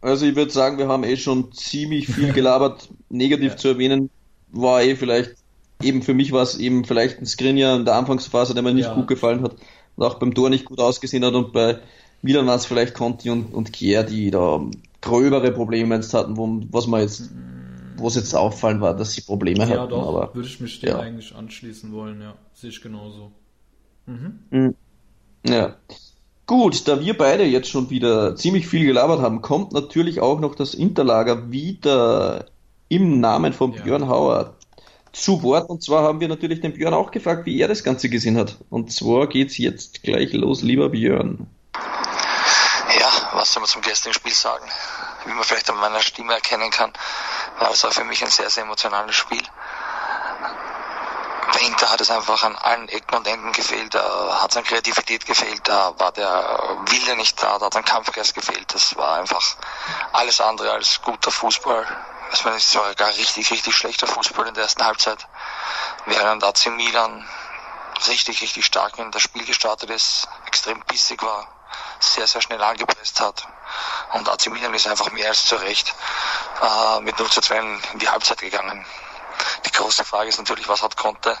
[0.00, 3.56] also ich würde sagen, wir haben eh schon ziemlich viel gelabert, negativ ja.
[3.58, 4.08] zu erwähnen,
[4.52, 5.34] war eh vielleicht,
[5.82, 8.94] eben für mich war es eben vielleicht ein Skriniar in der Anfangsphase, der mir nicht
[8.94, 9.56] gut gefallen hat
[9.96, 11.80] und auch beim Tor nicht gut ausgesehen hat und bei
[12.22, 14.60] Milan war es vielleicht Conti und, und Kier, die da
[15.00, 17.30] gröbere Probleme jetzt hatten, wo, was man jetzt,
[17.96, 19.90] wo es jetzt auffallen war, dass sie Probleme ja, hatten.
[19.90, 20.98] Doch, aber würde ich mich dem ja.
[20.98, 22.34] eigentlich anschließen wollen, ja.
[22.52, 23.32] Sehe ich genauso.
[24.06, 24.38] Mhm.
[24.50, 24.74] mhm.
[25.46, 25.76] Ja.
[26.46, 30.56] Gut, da wir beide jetzt schon wieder ziemlich viel gelabert haben, kommt natürlich auch noch
[30.56, 32.46] das Interlager wieder
[32.88, 33.82] im Namen von ja.
[33.82, 34.56] Björn Hauer
[35.12, 35.70] zu Wort.
[35.70, 38.58] Und zwar haben wir natürlich den Björn auch gefragt, wie er das Ganze gesehen hat.
[38.68, 41.46] Und zwar geht's jetzt gleich los, lieber Björn
[43.40, 44.70] was soll man zum gestrigen Spiel sagen?
[45.24, 46.92] Wie man vielleicht an meiner Stimme erkennen kann,
[47.58, 49.42] war es auch für mich ein sehr, sehr emotionales Spiel.
[51.52, 54.64] Bei Inter hat es einfach an allen Ecken und Enden gefehlt, da hat es an
[54.64, 58.74] Kreativität gefehlt, da war der Wille nicht da, da hat ein Kampfgeist gefehlt.
[58.74, 59.56] Das war einfach
[60.12, 61.86] alles andere als guter Fußball.
[62.32, 65.26] Es war sogar richtig, richtig schlechter Fußball in der ersten Halbzeit.
[66.04, 67.26] Während AC Milan
[68.06, 71.59] richtig, richtig stark in das Spiel gestartet ist, extrem bissig war,
[72.02, 73.46] sehr, sehr schnell angepresst hat.
[74.12, 75.94] Und AC Milan ist einfach mehr als zu Recht
[76.62, 78.84] äh, mit 0 zu 2 in die Halbzeit gegangen.
[79.64, 81.36] Die große Frage ist natürlich, was hat Conte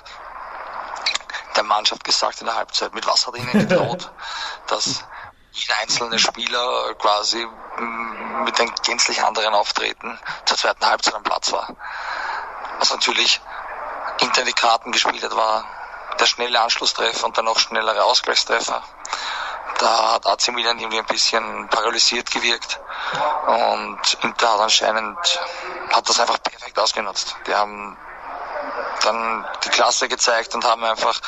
[1.56, 2.94] der Mannschaft gesagt in der Halbzeit?
[2.94, 4.10] Mit was hat er ihnen gedroht?
[4.70, 5.04] dass
[5.52, 11.52] jeder einzelne Spieler quasi mm, mit einem gänzlich anderen Auftreten zur zweiten Halbzeit am Platz
[11.52, 11.74] war.
[12.78, 13.40] Was natürlich
[14.20, 15.64] hinter die Karten gespielt hat, war
[16.18, 18.82] der schnelle Anschlusstreffer und der noch schnellere Ausgleichstreffer.
[19.80, 22.78] Da hat AC Milan irgendwie ein bisschen paralysiert gewirkt
[23.46, 25.40] und Inter hat anscheinend
[25.90, 27.34] hat das einfach perfekt ausgenutzt.
[27.46, 27.96] Die haben
[29.02, 31.18] dann die Klasse gezeigt und haben einfach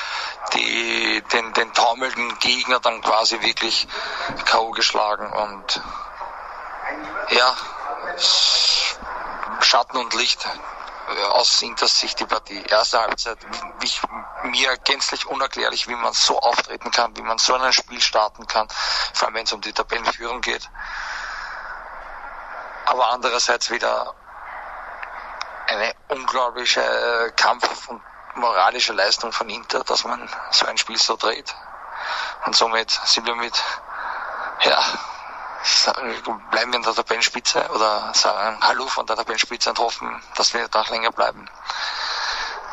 [0.53, 3.88] die, den, den taumelnden Gegner dann quasi wirklich
[4.45, 4.73] K.O.
[4.73, 5.81] geschlagen und
[7.31, 7.57] ja,
[9.61, 10.47] Schatten und Licht
[11.09, 12.62] äh, aus Inters Sicht die Partie.
[12.62, 13.38] Erste Halbzeit,
[13.83, 14.01] ich,
[14.45, 18.69] mir gänzlich unerklärlich, wie man so auftreten kann, wie man so ein Spiel starten kann,
[19.15, 20.69] vor allem wenn es um die Tabellenführung geht.
[22.87, 24.15] Aber andererseits wieder
[25.69, 28.03] eine unglaubliche Kampf- und
[28.35, 31.55] moralische Leistung von Inter, dass man so ein Spiel so dreht.
[32.45, 33.62] Und somit sind wir mit,
[34.62, 34.83] ja,
[36.51, 40.66] bleiben wir in der Tabellenspitze oder sagen Hallo von der Tabellenspitze und hoffen, dass wir
[40.68, 41.46] da länger bleiben.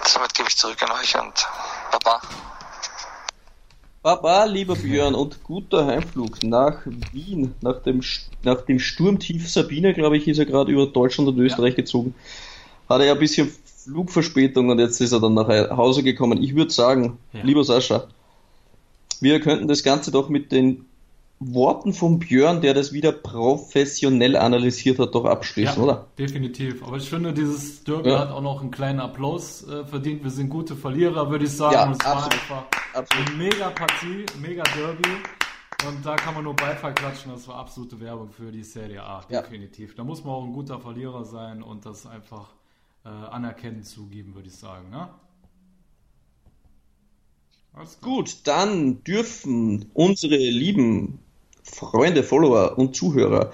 [0.05, 1.47] Somit gebe ich zurück an euch und
[1.91, 2.21] Baba.
[4.01, 8.01] Baba, lieber Björn, und guter Heimflug nach Wien, nach dem,
[8.43, 11.81] nach dem Sturmtief Sabine, glaube ich, ist er gerade über Deutschland und Österreich ja.
[11.81, 12.15] gezogen.
[12.87, 16.41] Hat er ja ein bisschen Flugverspätung und jetzt ist er dann nach Hause gekommen.
[16.41, 17.41] Ich würde sagen, ja.
[17.43, 18.07] lieber Sascha,
[19.19, 20.85] wir könnten das Ganze doch mit den
[21.39, 26.07] Worten von Björn, der das wieder professionell analysiert hat, doch abschließen, ja, oder?
[26.17, 26.83] Definitiv.
[26.83, 28.19] Aber ich finde, dieses Derby ja.
[28.19, 30.21] hat auch noch einen kleinen Applaus äh, verdient.
[30.21, 31.73] Wir sind gute Verlierer, würde ich sagen.
[31.73, 33.27] Ja, und es absolut, war einfach absolut.
[33.29, 35.09] eine mega Partie, mega Derby.
[35.87, 37.31] Und da kann man nur Beifall klatschen.
[37.31, 39.95] Das war absolute Werbung für die Serie A, definitiv.
[39.95, 42.49] Da muss man auch ein guter Verlierer sein und das einfach
[43.05, 44.89] äh, anerkennend zugeben, würde ich sagen.
[44.89, 45.07] Ne?
[48.01, 51.19] Gut, dann dürfen unsere lieben
[51.71, 53.51] Freunde, Follower und Zuhörer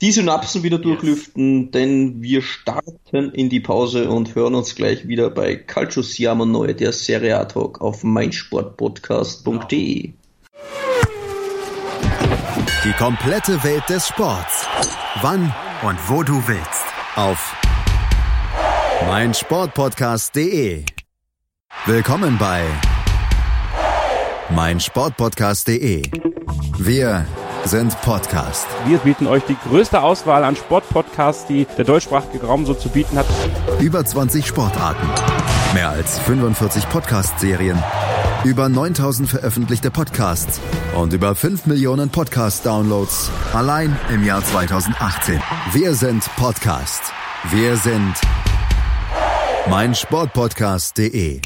[0.00, 1.70] die Synapsen wieder durchlüften, yes.
[1.72, 6.72] denn wir starten in die Pause und hören uns gleich wieder bei Calcio Siamo Neu,
[6.72, 10.12] der Serie A Talk auf meinsportpodcast.de.
[12.84, 14.68] Die komplette Welt des Sports.
[15.20, 15.52] Wann
[15.82, 16.84] und wo du willst.
[17.16, 17.56] Auf
[19.06, 20.84] meinsportpodcast.de.
[21.86, 22.64] Willkommen bei
[24.50, 26.02] meinsportpodcast.de.
[26.78, 27.26] Wir
[27.68, 28.66] sind Podcast.
[28.86, 33.18] Wir bieten euch die größte Auswahl an Sportpodcasts, die der deutschsprachige Raum so zu bieten
[33.18, 33.26] hat.
[33.78, 35.06] Über 20 Sportarten,
[35.74, 37.82] mehr als 45 Podcast-Serien,
[38.44, 40.60] über 9000 veröffentlichte Podcasts
[40.96, 45.38] und über 5 Millionen Podcast-Downloads allein im Jahr 2018.
[45.72, 47.02] Wir sind Podcast.
[47.50, 48.14] Wir sind
[49.68, 51.42] meinsportpodcast.de.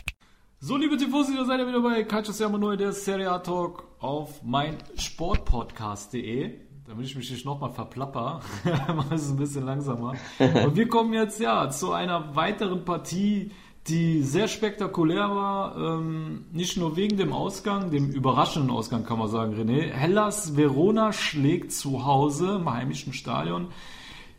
[0.60, 3.91] So, liebe Tifosi, da seid ihr wieder bei Calcio Siamo Neu, der Serie A Talk
[4.02, 6.52] auf mein Sportpodcast.de.
[6.86, 10.14] Damit ich mich nicht nochmal verplapper, mache es ein bisschen langsamer.
[10.38, 13.52] Und wir kommen jetzt ja zu einer weiteren Partie,
[13.86, 15.76] die sehr spektakulär war.
[15.76, 19.90] Ähm, nicht nur wegen dem Ausgang, dem überraschenden Ausgang kann man sagen, René.
[19.90, 23.68] Hellas Verona schlägt zu Hause im heimischen Stadion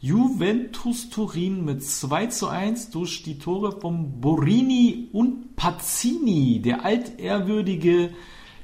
[0.03, 8.09] Juventus Turin mit 2 zu 1 durch die Tore von Borini und Pazzini, der altehrwürdige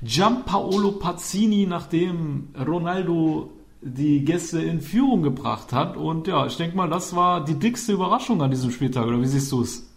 [0.02, 3.50] Giampaolo Pazzini, nachdem Ronaldo
[3.82, 5.98] die Gäste in Führung gebracht hat.
[5.98, 9.28] Und ja, ich denke mal, das war die dickste Überraschung an diesem Spieltag, oder wie
[9.28, 9.88] siehst du es?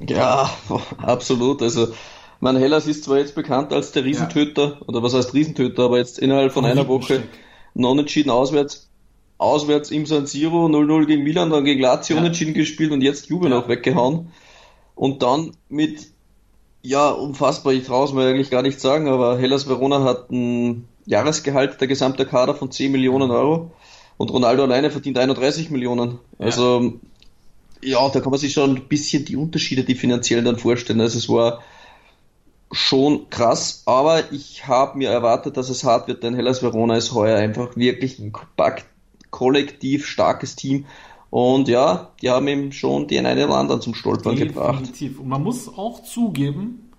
[0.00, 0.50] Ja,
[0.98, 1.62] absolut.
[1.62, 1.88] Also,
[2.40, 4.86] mein Hellas ist zwar jetzt bekannt als der Riesentöter, ja.
[4.86, 7.22] oder was heißt Riesentöter, aber jetzt innerhalb von einer Woche
[7.74, 8.86] non entschieden auswärts
[9.38, 12.22] auswärts im San Siro 0-0 gegen Milan, dann gegen Lazio ja.
[12.22, 14.32] unentschieden gespielt und jetzt Juve noch weggehauen.
[14.94, 16.06] Und dann mit,
[16.86, 20.86] ja, unfassbar, ich traue es mir eigentlich gar nicht sagen, aber Hellas Verona hat ein
[21.04, 23.72] Jahresgehalt, der gesamte Kader von 10 Millionen Euro
[24.16, 26.20] und Ronaldo alleine verdient 31 Millionen.
[26.38, 26.46] Ja.
[26.46, 26.94] Also,
[27.82, 31.00] ja, da kann man sich schon ein bisschen die Unterschiede, die finanziellen dann vorstellen.
[31.00, 31.62] Also es war
[32.70, 37.14] schon krass, aber ich habe mir erwartet, dass es hart wird, denn Hellas Verona ist
[37.14, 38.86] heuer einfach wirklich ein kompakt
[39.30, 40.86] kollektiv starkes Team.
[41.36, 44.54] Und ja, die haben ihm schon den einen oder anderen zum Stolpern Definitiv.
[44.54, 44.80] gebracht.
[44.80, 45.20] Definitiv.
[45.20, 46.90] Und man muss auch zugeben,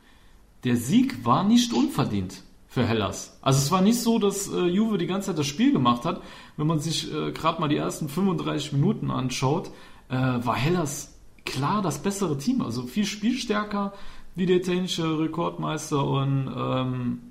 [0.64, 3.40] der Sieg war nicht unverdient für Hellas.
[3.42, 6.22] Also es war nicht so, dass äh, Juve die ganze Zeit das Spiel gemacht hat.
[6.56, 9.72] Wenn man sich äh, gerade mal die ersten 35 Minuten anschaut,
[10.10, 12.62] äh, war Hellas klar das bessere Team.
[12.62, 13.94] Also viel spielstärker
[14.36, 17.22] wie der italienische Rekordmeister und ähm,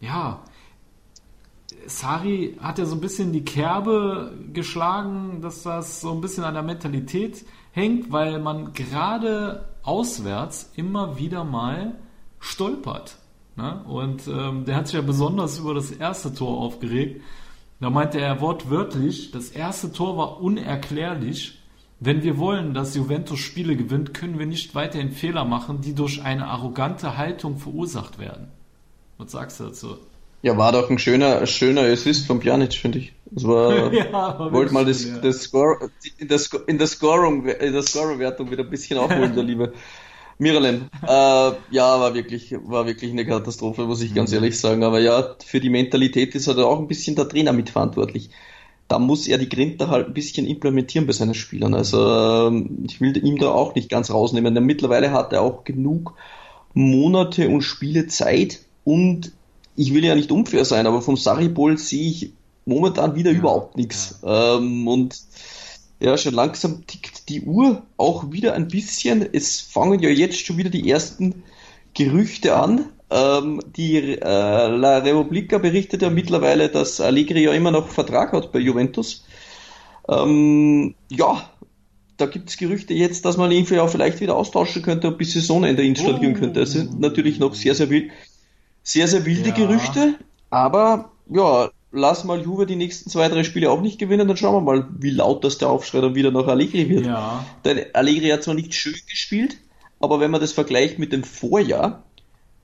[0.00, 0.44] ja,
[1.88, 6.54] Sari hat ja so ein bisschen die Kerbe geschlagen, dass das so ein bisschen an
[6.54, 11.98] der Mentalität hängt, weil man gerade auswärts immer wieder mal
[12.40, 13.18] stolpert.
[13.56, 13.82] Ne?
[13.84, 17.22] Und ähm, der hat sich ja besonders über das erste Tor aufgeregt.
[17.80, 21.58] Da meinte er wortwörtlich, das erste Tor war unerklärlich.
[22.00, 26.22] Wenn wir wollen, dass Juventus Spiele gewinnt, können wir nicht weiterhin Fehler machen, die durch
[26.22, 28.48] eine arrogante Haltung verursacht werden.
[29.18, 29.96] Was sagst du dazu?
[30.42, 33.12] Ja, war doch ein schöner, schöner Assist von Pjanic, finde ich.
[33.26, 35.18] Das war, Ja, wollte mal das, ja.
[35.18, 39.34] das Score, in der, Sco- in der Scorung, in der Scorerwertung wieder ein bisschen aufholen,
[39.34, 39.72] der liebe
[40.38, 40.90] Miralem.
[41.06, 41.10] Äh,
[41.70, 44.84] ja, war wirklich, war wirklich eine Katastrophe, muss ich ganz ehrlich sagen.
[44.84, 48.30] Aber ja, für die Mentalität ist halt auch ein bisschen der Trainer mitverantwortlich.
[48.88, 51.74] Da muss er die Grinter halt ein bisschen implementieren bei seinen Spielern.
[51.74, 55.64] Also, ähm, ich will ihm da auch nicht ganz rausnehmen, denn mittlerweile hat er auch
[55.64, 56.14] genug
[56.74, 59.32] Monate und Spiele Zeit und
[59.76, 62.32] ich will ja nicht unfair sein, aber vom Saripol sehe ich
[62.64, 64.20] momentan wieder überhaupt nichts.
[64.24, 65.16] Ähm, und
[66.00, 69.26] ja, schon langsam tickt die Uhr auch wieder ein bisschen.
[69.32, 71.42] Es fangen ja jetzt schon wieder die ersten
[71.94, 72.86] Gerüchte an.
[73.08, 78.50] Ähm, die äh, La Repubblica berichtet ja mittlerweile, dass Allegri ja immer noch Vertrag hat
[78.52, 79.24] bei Juventus.
[80.08, 81.48] Ähm, ja,
[82.16, 85.32] da gibt es Gerüchte jetzt, dass man ihn ja vielleicht wieder austauschen könnte und bis
[85.34, 86.40] Saisonende installieren Oh.
[86.40, 86.60] könnte.
[86.60, 88.10] Das sind natürlich noch sehr, sehr wild,
[88.86, 89.54] sehr, sehr wilde Ja.
[89.54, 90.14] Gerüchte.
[90.48, 94.54] Aber ja, lass mal Juve die nächsten zwei, drei Spiele auch nicht gewinnen, dann schauen
[94.54, 97.04] wir mal, wie laut das der Aufschrei dann wieder nach Allegri wird.
[97.04, 99.56] Ja, Denn Allegri hat zwar nicht schön gespielt,
[99.98, 102.04] aber wenn man das vergleicht mit dem Vorjahr,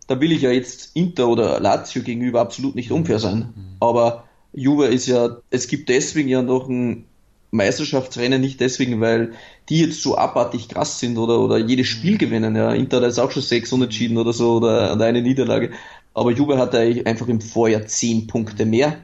[0.06, 3.76] da will ich ja jetzt Inter oder Lazio gegenüber absolut nicht unfair sein.
[3.80, 7.06] Aber Juve ist ja, es gibt deswegen ja noch ein
[7.50, 9.32] Meisterschaftsrennen, nicht deswegen, weil
[9.68, 12.56] die jetzt so abartig krass sind oder, oder jedes Spiel gewinnen.
[12.56, 15.70] Ja, Inter hat jetzt auch schon sechs unentschieden oder so oder, oder eine Niederlage.
[16.14, 18.98] Aber Juve hatte eigentlich einfach im Vorjahr zehn Punkte mehr.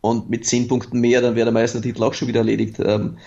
[0.00, 2.80] Und mit zehn Punkten mehr, dann wäre der Meistertitel auch schon wieder erledigt.
[2.80, 3.18] Ähm,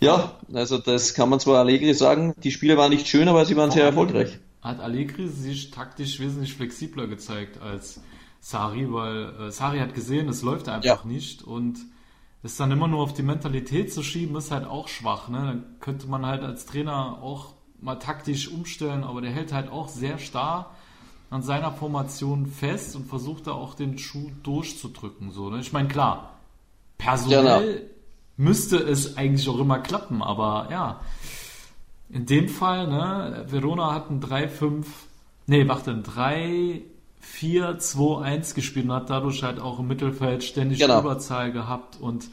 [0.00, 3.56] ja, also das kann man zwar Allegri sagen, die Spiele waren nicht schön, aber sie
[3.56, 4.38] waren sehr erfolgreich.
[4.62, 8.00] hat Allegri sich taktisch wesentlich flexibler gezeigt als
[8.40, 11.10] Sari, weil äh, Sari hat gesehen, es läuft einfach Ja.
[11.10, 11.78] nicht und
[12.42, 15.28] es dann immer nur auf die Mentalität zu schieben, ist halt auch schwach.
[15.28, 15.38] Ne?
[15.38, 19.88] Dann könnte man halt als Trainer auch mal taktisch umstellen, aber der hält halt auch
[19.88, 20.75] sehr starr
[21.30, 25.30] an seiner Formation fest und versucht da auch den Schuh durchzudrücken.
[25.32, 25.60] So, ne?
[25.60, 26.38] Ich meine, klar,
[26.98, 27.90] personell
[28.36, 31.00] müsste es eigentlich auch immer klappen, aber ja,
[32.10, 34.84] in dem Fall, ne, Verona hat ein 3-5,
[35.46, 41.00] nee, warte, ein 3-4-2-1 gespielt und hat dadurch halt auch im Mittelfeld ständig Genau.
[41.00, 42.28] Überzahl gehabt und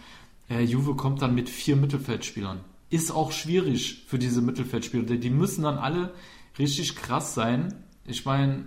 [0.50, 2.60] äh, Juve kommt dann mit vier Mittelfeldspielern.
[2.90, 6.14] Ist auch schwierig für diese Mittelfeldspieler, denn die müssen dann alle
[6.60, 7.74] richtig krass sein.
[8.06, 8.66] Ich meine,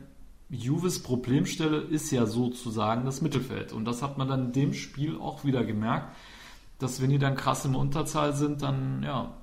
[0.49, 5.19] Juves Problemstelle ist ja sozusagen das Mittelfeld und das hat man dann in dem Spiel
[5.19, 6.15] auch wieder gemerkt,
[6.79, 9.35] dass wenn die dann krass im Unterzahl sind, dann ja,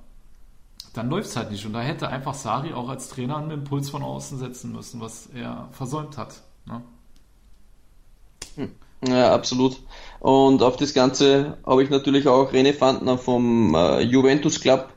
[0.94, 1.66] dann läuft es halt nicht.
[1.66, 5.28] Und da hätte einfach Sari auch als Trainer einen Impuls von außen setzen müssen, was
[5.34, 6.42] er versäumt hat.
[6.66, 6.82] Ne?
[9.06, 9.76] Ja, absolut.
[10.20, 14.88] Und auf das Ganze habe ich natürlich auch René Fandner vom äh, Juventus Club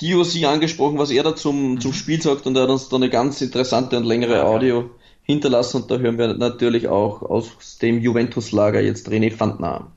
[0.00, 3.10] DOC angesprochen, was er da zum, zum Spiel sagt und er hat uns da eine
[3.10, 4.90] ganz interessante und längere Audio
[5.28, 9.92] hinterlassen und da hören wir natürlich auch aus dem Juventus-Lager jetzt René Fandner an.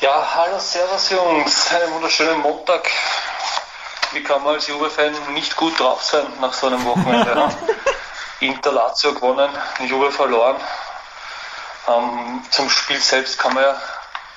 [0.00, 2.90] Ja, hallo, servus Jungs, einen wunderschönen Montag.
[4.12, 7.48] Wie kann man als Juve-Fan nicht gut drauf sein nach so einem Wochenende?
[8.40, 9.50] Inter Lazio gewonnen,
[9.86, 10.56] Juve verloren.
[11.88, 13.80] Ähm, zum Spiel selbst kann man ja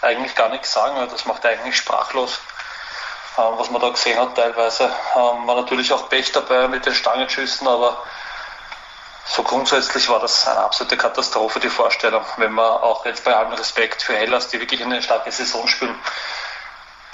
[0.01, 2.39] eigentlich gar nichts sagen, das macht eigentlich sprachlos.
[3.37, 4.85] Ähm, was man da gesehen hat teilweise.
[5.15, 8.03] Ähm, war natürlich auch Pech dabei mit den Stangenschüssen, aber
[9.25, 12.23] so grundsätzlich war das eine absolute Katastrophe, die Vorstellung.
[12.37, 15.95] Wenn man auch jetzt bei allem Respekt für Hellas, die wirklich eine starke Saison spielen,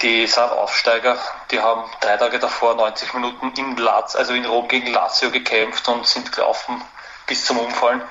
[0.02, 1.18] die sind Aufsteiger,
[1.50, 5.88] die haben drei Tage davor 90 Minuten in Laz, also in Rom gegen Lazio gekämpft
[5.88, 6.82] und sind gelaufen
[7.26, 8.02] bis zum Umfallen.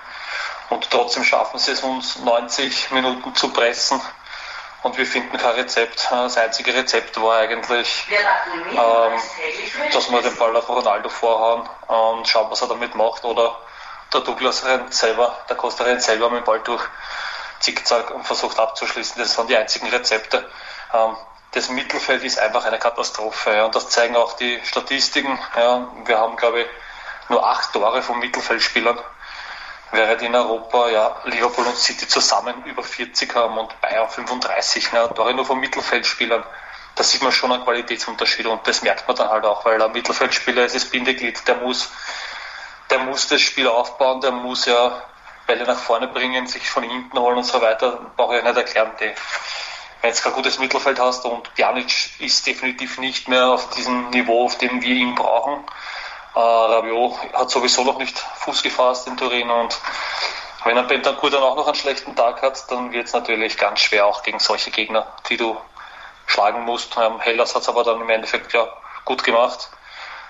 [0.70, 4.02] Und trotzdem schaffen sie es uns 90 Minuten zu pressen.
[4.82, 6.08] Und wir finden kein Rezept.
[6.12, 8.06] Das einzige Rezept war eigentlich,
[8.72, 9.20] ähm,
[9.92, 13.26] dass wir den Ball auf Ronaldo vorhauen und schauen, was er damit macht.
[13.26, 13.58] Oder
[14.16, 16.84] der Douglas rennt selber, der Costa rennt selber mit dem Ball durch,
[17.60, 19.22] zickzack und versucht abzuschließen.
[19.22, 20.50] Das waren die einzigen Rezepte.
[20.94, 21.16] Ähm,
[21.52, 23.56] das Mittelfeld ist einfach eine Katastrophe.
[23.56, 25.40] Ja, und das zeigen auch die Statistiken.
[25.56, 26.68] Ja, wir haben, glaube ich,
[27.30, 29.00] nur acht Tore von Mittelfeldspielern,
[29.92, 34.92] während in Europa ja, Liverpool und City zusammen über 40 haben und Bayern 35.
[34.94, 36.44] Ja, Tore nur von Mittelfeldspielern.
[36.96, 39.92] Da sieht man schon einen Qualitätsunterschied und das merkt man dann halt auch, weil ein
[39.92, 41.90] Mittelfeldspieler ist das Bindeglied, der muss
[42.90, 45.02] der muss das Spiel aufbauen, der muss ja
[45.48, 48.92] Bälle nach vorne bringen, sich von hinten holen und so weiter, brauche ich nicht erklären.
[49.00, 49.12] Die,
[50.02, 54.46] wenn du kein gutes Mittelfeld hast und Pjanic ist definitiv nicht mehr auf diesem Niveau,
[54.46, 55.64] auf dem wir ihn brauchen.
[56.36, 59.80] Äh, Rabiot hat sowieso noch nicht Fuß gefasst in Turin und
[60.64, 63.82] wenn ein Bentancur dann auch noch einen schlechten Tag hat, dann wird es natürlich ganz
[63.82, 65.56] schwer auch gegen solche Gegner, die du
[66.26, 66.98] schlagen musst.
[66.98, 68.68] Ähm, Hellas hat es aber dann im Endeffekt ja
[69.06, 69.70] gut gemacht,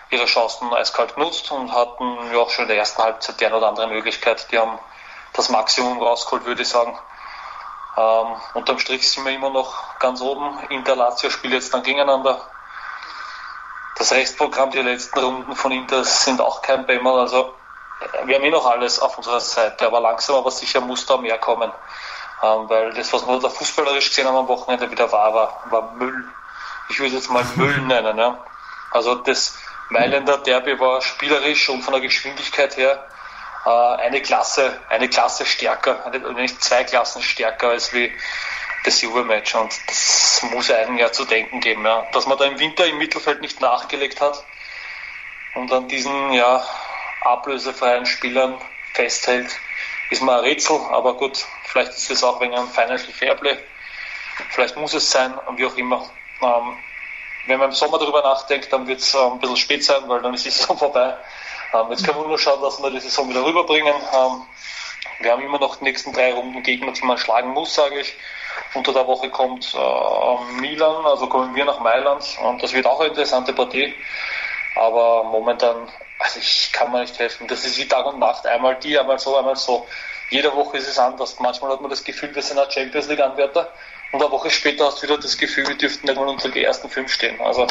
[0.10, 3.58] ihre Chancen eiskalt genutzt und hatten ja auch schon in der ersten Halbzeit die eine
[3.58, 4.52] oder andere Möglichkeit.
[4.52, 4.78] Die haben
[5.34, 6.98] das Maximum rausgeholt, würde ich sagen.
[7.98, 10.60] Ähm, unterm Strich sind wir immer noch ganz oben.
[10.70, 12.42] Inter Lazio spielt jetzt dann gegeneinander.
[13.98, 17.14] Das Restprogramm, die letzten Runden von Inter sind auch kein Bämmer.
[17.14, 17.54] Also
[18.26, 21.38] wir haben eh noch alles auf unserer Seite, aber langsam aber sicher muss da mehr
[21.38, 21.72] kommen.
[22.44, 25.92] Ähm, weil das, was wir da fußballerisch gesehen haben am Wochenende wieder war, war, war
[25.94, 26.28] Müll.
[26.90, 28.18] Ich würde es jetzt mal Müll nennen.
[28.18, 28.38] Ja.
[28.92, 29.58] Also das
[29.90, 33.08] Mailänder Derby war spielerisch und von der Geschwindigkeit her
[33.66, 38.12] äh, eine Klasse, eine Klasse stärker, wenn nicht zwei Klassen stärker als wie
[38.84, 39.56] das Juve-Match.
[39.56, 42.08] Und das muss einem ja zu denken geben, ja.
[42.14, 44.44] Dass man da im Winter im Mittelfeld nicht nachgelegt hat
[45.56, 46.66] und an diesen ja,
[47.22, 48.60] ablösefreien Spielern
[48.94, 49.50] festhält,
[50.10, 53.58] ist mal ein Rätsel, aber gut, vielleicht ist es auch wegen einem Financial Fairplay.
[54.50, 56.10] Vielleicht muss es sein, wie auch immer.
[56.42, 56.78] Ähm,
[57.48, 60.22] wenn man im Sommer darüber nachdenkt, dann wird es äh, ein bisschen spät sein, weil
[60.22, 61.16] dann ist die Saison vorbei.
[61.74, 63.94] Ähm, jetzt können wir nur schauen, dass wir die Saison wieder rüberbringen.
[63.94, 64.42] Ähm,
[65.20, 68.16] wir haben immer noch die nächsten drei Runden Gegner, die man schlagen muss, sage ich.
[68.74, 73.00] Unter der Woche kommt äh, Milan, also kommen wir nach Mailand und das wird auch
[73.00, 73.94] eine interessante Partie.
[74.76, 75.90] Aber momentan,
[76.20, 77.48] also ich kann mir nicht helfen.
[77.48, 78.46] Das ist wie Tag und Nacht.
[78.46, 79.88] Einmal die, einmal so, einmal so.
[80.30, 81.40] Jede Woche ist es anders.
[81.40, 83.72] Manchmal hat man das Gefühl, wir sind ein Champions League Anwärter
[84.12, 86.90] und eine Woche später hast du wieder das Gefühl, wir dürften irgendwann unter die ersten
[86.90, 87.40] fünf stehen.
[87.42, 87.68] Also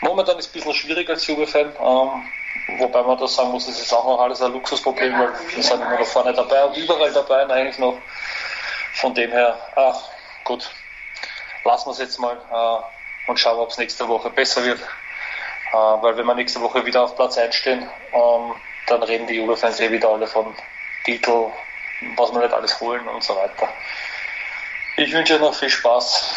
[0.00, 1.72] momentan ist es ein bisschen schwierig als Juve-Fan.
[1.80, 5.62] Ähm, wobei man das sagen muss, es ist auch noch alles ein Luxusproblem, weil wir
[5.62, 7.96] sind immer noch vorne dabei und überall dabei und eigentlich noch.
[8.94, 10.00] Von dem her, ach,
[10.44, 10.70] gut,
[11.64, 14.80] lassen wir es jetzt mal äh, und schauen, ob es nächste Woche besser wird.
[14.80, 18.54] Äh, weil wenn wir nächste Woche wieder auf Platz 1 stehen, ähm,
[18.86, 20.54] dann reden die Juve-Fans eh wieder alle von
[21.04, 21.50] Titel,
[22.16, 23.68] was wir nicht alles holen und so weiter.
[24.96, 26.34] Ich wünsche euch noch viel Spaß,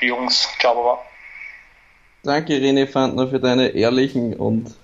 [0.00, 0.48] Jungs.
[0.58, 0.98] Ciao, Baba.
[2.22, 4.74] Danke, René Fandner, für deine ehrlichen und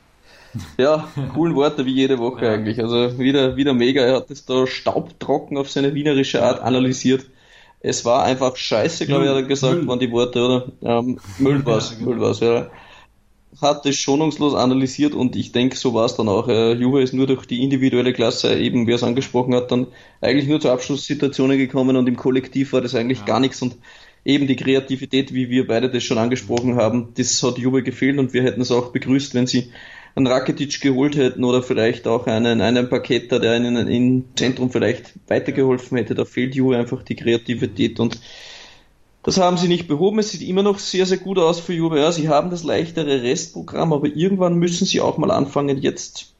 [0.79, 2.53] ja, coolen Worte wie jede Woche ja.
[2.53, 2.81] eigentlich.
[2.81, 4.03] Also wieder, wieder mega.
[4.03, 7.27] Er hat es da staubtrocken auf seine wienerische Art analysiert.
[7.81, 9.89] Es war einfach scheiße, glaube ich, hat er gesagt, Müll.
[9.89, 10.67] waren die Worte, oder?
[10.83, 12.11] Ähm, Müll war's, ja, genau.
[12.11, 12.71] Müll war's, ja
[13.61, 16.49] hat es schonungslos analysiert und ich denke, so war es dann auch.
[16.49, 19.87] Äh, Juve ist nur durch die individuelle Klasse, eben wie er es angesprochen hat, dann
[20.21, 23.25] eigentlich nur zu Abschlusssituationen gekommen und im Kollektiv war das eigentlich ja.
[23.25, 23.77] gar nichts und
[24.25, 28.35] eben die Kreativität, wie wir beide das schon angesprochen haben, das hat Juve gefehlt und
[28.35, 29.71] wir hätten es auch begrüßt, wenn sie
[30.17, 35.13] einen Rakitic geholt hätten oder vielleicht auch einen, einen Paketer, der ihnen im Zentrum vielleicht
[35.29, 36.15] weitergeholfen hätte.
[36.15, 38.19] Da fehlt Juve einfach die Kreativität und
[39.27, 40.21] das haben sie nicht behoben.
[40.21, 41.99] Es sieht immer noch sehr, sehr gut aus für Juve.
[41.99, 46.33] Ja, sie haben das leichtere Restprogramm, aber irgendwann müssen sie auch mal anfangen, jetzt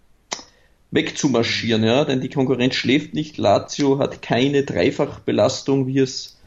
[0.93, 3.39] wegzumarschieren, ja, denn die Konkurrenz schläft nicht.
[3.39, 6.39] Lazio hat keine Dreifachbelastung, wie es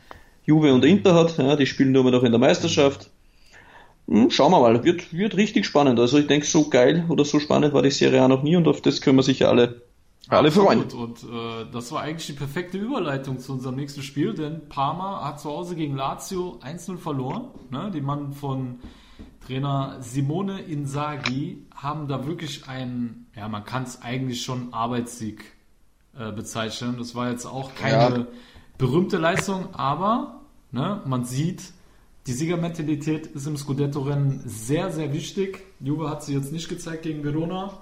[0.46, 1.38] Juve und Inter hat.
[1.38, 3.10] Ja, die spielen nur noch in der Meisterschaft.
[4.08, 6.00] Hm, schauen wir mal, wird, wird richtig spannend.
[6.00, 8.70] Also ich denke, so geil oder so spannend war die Serie A noch nie und
[8.70, 9.82] auf das können wir sicher alle
[10.38, 10.84] alle freuen.
[10.84, 15.40] Und äh, das war eigentlich die perfekte Überleitung zu unserem nächsten Spiel, denn Parma hat
[15.40, 17.48] zu Hause gegen Lazio 1-0 verloren.
[17.72, 17.92] Ne?
[17.94, 18.80] Die Mann von
[19.46, 25.44] Trainer Simone Inzaghi haben da wirklich einen, ja, man kann es eigentlich schon Arbeitssieg
[26.18, 26.98] äh, bezeichnen.
[27.00, 28.28] Das war jetzt auch keine ja.
[28.78, 31.74] berühmte Leistung, aber ne, man sieht,
[32.28, 35.64] die Siegermentalität ist im Scudetto-Rennen sehr, sehr wichtig.
[35.80, 37.74] Juve hat sie jetzt nicht gezeigt gegen Verona,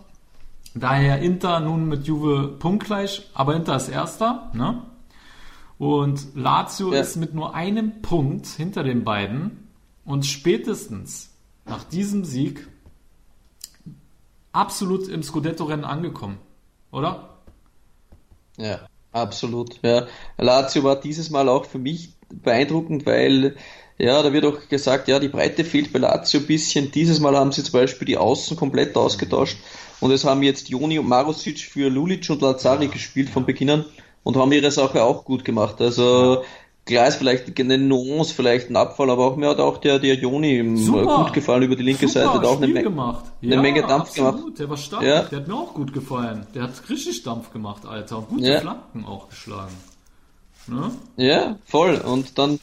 [0.80, 4.52] Daher Inter nun mit Juve punktgleich, aber Inter ist Erster.
[4.54, 4.84] Ne?
[5.78, 7.02] Und Lazio ja.
[7.02, 9.70] ist mit nur einem Punkt hinter den beiden
[10.06, 11.30] und spätestens
[11.66, 12.68] nach diesem Sieg
[14.52, 16.40] absolut im Scudetto-Rennen angekommen,
[16.92, 17.38] oder?
[18.58, 19.80] Ja, absolut.
[19.84, 20.08] Ja.
[20.38, 23.56] Lazio war dieses Mal auch für mich beeindruckend, weil
[24.00, 26.92] ja, da wird auch gesagt, ja, die Breite fehlt bei Lazio ein bisschen.
[26.92, 29.58] Dieses Mal haben sie zum Beispiel die Außen komplett ausgetauscht.
[30.00, 33.86] Und es haben jetzt Joni und Marusic für Lulic und Lazari gespielt von Beginn an
[34.24, 35.82] und haben ihre Sache auch gut gemacht.
[35.82, 36.44] Also
[36.86, 40.16] klar ist vielleicht eine Nuance, vielleicht ein Abfall, aber auch mir hat auch der, der
[40.16, 41.24] Joni Super.
[41.24, 42.40] gut gefallen über die linke Super, Seite.
[42.40, 43.26] Hat auch eine, Me gemacht.
[43.42, 44.38] eine ja, Menge Dampf absolut.
[44.38, 44.60] gemacht.
[44.60, 45.22] Der war stark, ja.
[45.24, 46.46] der hat mir auch gut gefallen.
[46.54, 48.20] Der hat richtig Dampf gemacht, Alter.
[48.20, 48.60] Und gute ja.
[48.60, 49.74] Flanken auch geschlagen.
[50.68, 50.92] Ne?
[51.16, 51.96] Ja, voll.
[51.96, 52.60] Und dann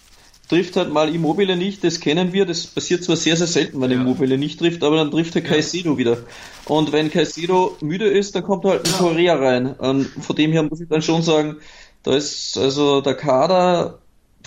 [0.49, 3.91] trifft halt mal Immobile nicht, das kennen wir, das passiert zwar sehr, sehr selten, wenn
[3.91, 4.01] Ja.
[4.01, 6.19] Immobile nicht trifft, aber dann trifft er Caicedo wieder.
[6.67, 9.73] Und wenn Caicedo müde ist, dann kommt halt ein Korea rein.
[9.75, 11.57] Und von dem her muss ich dann schon sagen,
[12.03, 13.99] da ist also der Kader,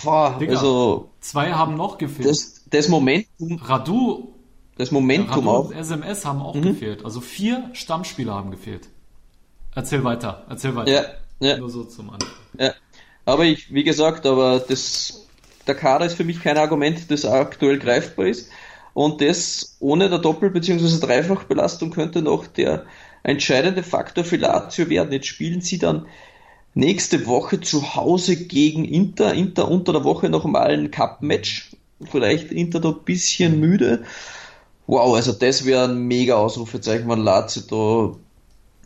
[0.02, 0.52] boah, Digga.
[0.52, 2.28] also Zwei haben noch gefehlt.
[2.28, 4.28] das, das Momentum, Radu,
[4.76, 5.68] das Momentum Radu auch.
[5.70, 6.44] und SMS haben Mhm.
[6.44, 7.04] auch gefehlt.
[7.04, 8.88] Also vier Stammspieler haben gefehlt.
[9.74, 10.90] Erzähl weiter, erzähl weiter.
[11.40, 11.56] Ja, ja.
[11.58, 12.28] Nur so zum Anfang.
[12.58, 12.72] Ja,
[13.24, 15.26] aber ich, wie gesagt, aber das,
[15.68, 18.50] der Kader ist für mich kein Argument, das aktuell greifbar ist.
[18.94, 20.98] Und das ohne der Doppel- bzw.
[20.98, 22.84] Dreifachbelastung könnte noch der
[23.22, 25.12] entscheidende Faktor für Lazio werden.
[25.12, 26.06] Jetzt spielen sie dann
[26.74, 29.34] nächste Woche zu Hause gegen Inter.
[29.34, 31.76] Inter unter der Woche noch mal ein Cup-Match.
[32.10, 34.04] Vielleicht Inter da ein bisschen müde.
[34.86, 38.16] Wow, also das wäre ein mega Ausrufezeichen, wenn Lazio da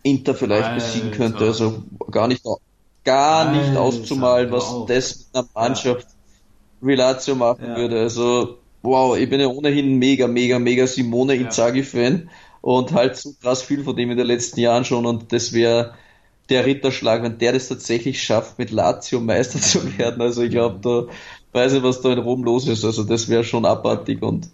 [0.03, 0.75] Inter vielleicht Alter.
[0.75, 1.45] besiegen könnte.
[1.45, 2.43] Also gar nicht,
[3.05, 6.22] gar nicht auszumalen, was das mit einer Mannschaft wie
[6.83, 7.75] Lazio machen Ja.
[7.75, 8.01] würde.
[8.01, 12.31] Also, wow, ich bin ja ohnehin mega, mega, mega Simone Inzaghi-Fan
[12.61, 15.95] und halt so krass viel von dem in den letzten Jahren schon und das wäre
[16.49, 20.21] der Ritterschlag, wenn der das tatsächlich schafft, mit Lazio Meister zu werden.
[20.23, 22.85] Also ich glaube, da weiß ich, was da in Rom los ist.
[22.85, 24.51] Also das wäre schon abartig und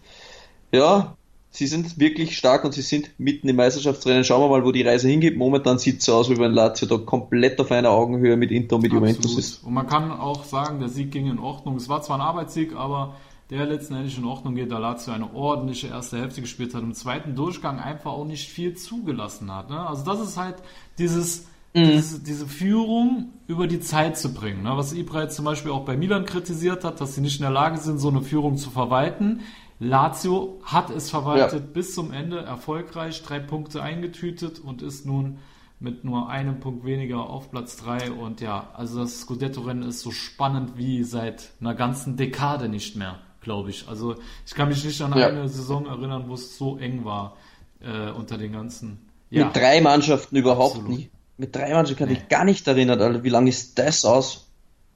[0.72, 1.17] ja,
[1.50, 4.24] sie sind wirklich stark und sie sind mitten im Meisterschaftsrennen.
[4.24, 5.36] Schauen wir mal, wo die Reise hingeht.
[5.36, 8.76] Momentan sieht es so aus, wie wenn Lazio da komplett auf einer Augenhöhe mit Inter
[8.76, 9.38] und mit Juventus Absolut.
[9.38, 9.64] ist.
[9.64, 11.76] Und man kann auch sagen, der Sieg ging in Ordnung.
[11.76, 13.16] Es war zwar ein Arbeitssieg, aber
[13.50, 16.92] der letzten Endes in Ordnung geht, da Lazio eine ordentliche erste Hälfte gespielt hat, im
[16.92, 19.70] zweiten Durchgang einfach auch nicht viel zugelassen hat.
[19.70, 19.80] Ne?
[19.80, 20.56] Also das ist halt
[20.98, 24.64] dieses, diese, diese Führung über die Zeit zu bringen.
[24.64, 24.72] Ne?
[24.76, 27.50] Was Ibra jetzt zum Beispiel auch bei Milan kritisiert hat, dass sie nicht in der
[27.50, 29.40] Lage sind, so eine Führung zu verwalten.
[29.80, 35.38] Lazio hat es verwaltet bis zum Ende erfolgreich, drei Punkte eingetütet und ist nun
[35.80, 40.10] mit nur einem Punkt weniger auf Platz 3 und ja, also das Scudetto-Rennen ist so
[40.10, 43.86] spannend wie seit einer ganzen Dekade nicht mehr, glaube ich.
[43.88, 45.28] Also ich kann mich nicht an Ja.
[45.28, 47.36] eine Saison erinnern, wo es so eng war
[47.80, 49.08] äh, unter den ganzen.
[49.30, 50.98] Ja, Mit drei Mannschaften überhaupt Absolut.
[50.98, 51.10] nie.
[51.36, 52.18] Mit drei Mannschaften kann Nee.
[52.22, 53.22] ich gar nicht erinnern, Alter.
[53.22, 54.46] Wie lange ist das aus?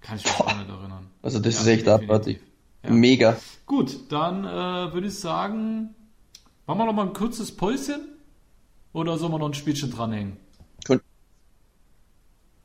[0.01, 1.07] kann ich mich auch nicht erinnern.
[1.23, 2.11] Also das Ja, ist echt definitiv.
[2.11, 2.41] abartig.
[2.83, 2.91] Ja.
[2.91, 3.37] Mega.
[3.73, 5.95] Gut, dann äh, würde ich sagen,
[6.67, 8.03] machen wir noch mal ein kurzes Päuschen
[8.93, 10.37] oder sollen wir noch ein Spielchen dranhängen?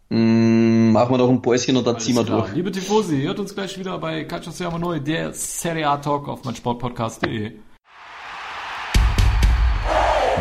[0.10, 2.42] Mm, machen wir noch ein Päuschen und dann Alles ziehen wir klar.
[2.42, 2.56] durch.
[2.56, 6.44] Liebe Tifosi, hört uns gleich wieder bei Calcio Siamo Neu, der Serie A Talk auf
[6.44, 7.54] meinsportpodcast.de.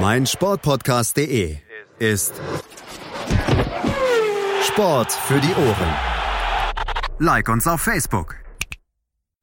[0.00, 1.58] mein Sportpodcast.de
[2.00, 2.34] ist
[4.62, 5.94] Sport für die Ohren.
[7.20, 8.45] Like uns auf Facebook.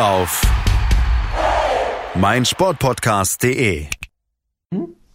[0.00, 0.40] auf
[2.14, 3.86] meinsportpodcast.de.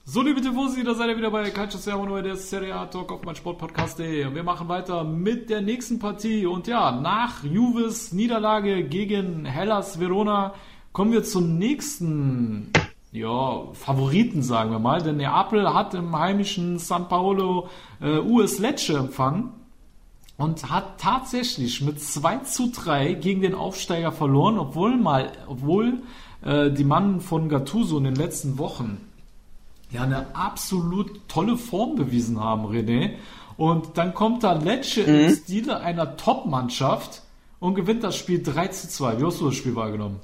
[0.03, 3.11] So, liebe Tifosi, da seid ihr wieder bei Calcio Siamo Neu, der Serie A Talk
[3.11, 4.25] auf meinsportpodcast.de.
[4.25, 6.45] Und wir machen weiter mit der nächsten Partie.
[6.45, 10.53] Und ja, nach Juves Niederlage gegen Hellas Verona
[10.93, 12.71] kommen wir zum nächsten
[13.11, 15.01] ja, Favoriten, sagen wir mal.
[15.01, 17.69] Denn Neapel hat im heimischen San Paolo
[18.01, 19.64] äh, US Lecce empfangen
[20.37, 26.01] und hat tatsächlich mit 2 zu 3 gegen den Aufsteiger verloren, obwohl mal, obwohl
[26.43, 28.97] äh, die Mann von Gattuso in den letzten Wochen
[29.91, 33.13] ja eine absolut tolle Form bewiesen haben, René.
[33.57, 37.21] Und dann kommt da Lecce im Stile einer Top-Mannschaft
[37.59, 39.19] und gewinnt das Spiel 3 zu 2.
[39.19, 40.19] Wie hast du das Spiel wahrgenommen?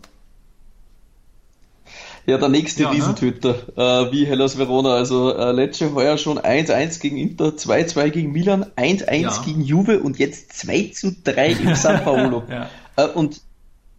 [2.25, 2.95] Ja, der nächste Ja, ne?
[2.95, 4.93] Riesentüter, äh, wie Hellas Verona.
[4.93, 9.41] Also äh, Lecce heuer schon 1-1 gegen Inter, 2-2 gegen Milan, 1-1 Ja.
[9.45, 12.43] gegen Juve und jetzt 2 zu 3 im San Paolo.
[12.49, 12.69] Ja.
[12.97, 13.41] äh, und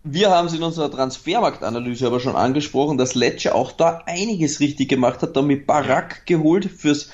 [0.04, 4.88] wir haben es in unserer Transfermarktanalyse aber schon angesprochen, dass Lecce auch da einiges richtig
[4.88, 7.10] gemacht hat, da mit Barak geholt fürs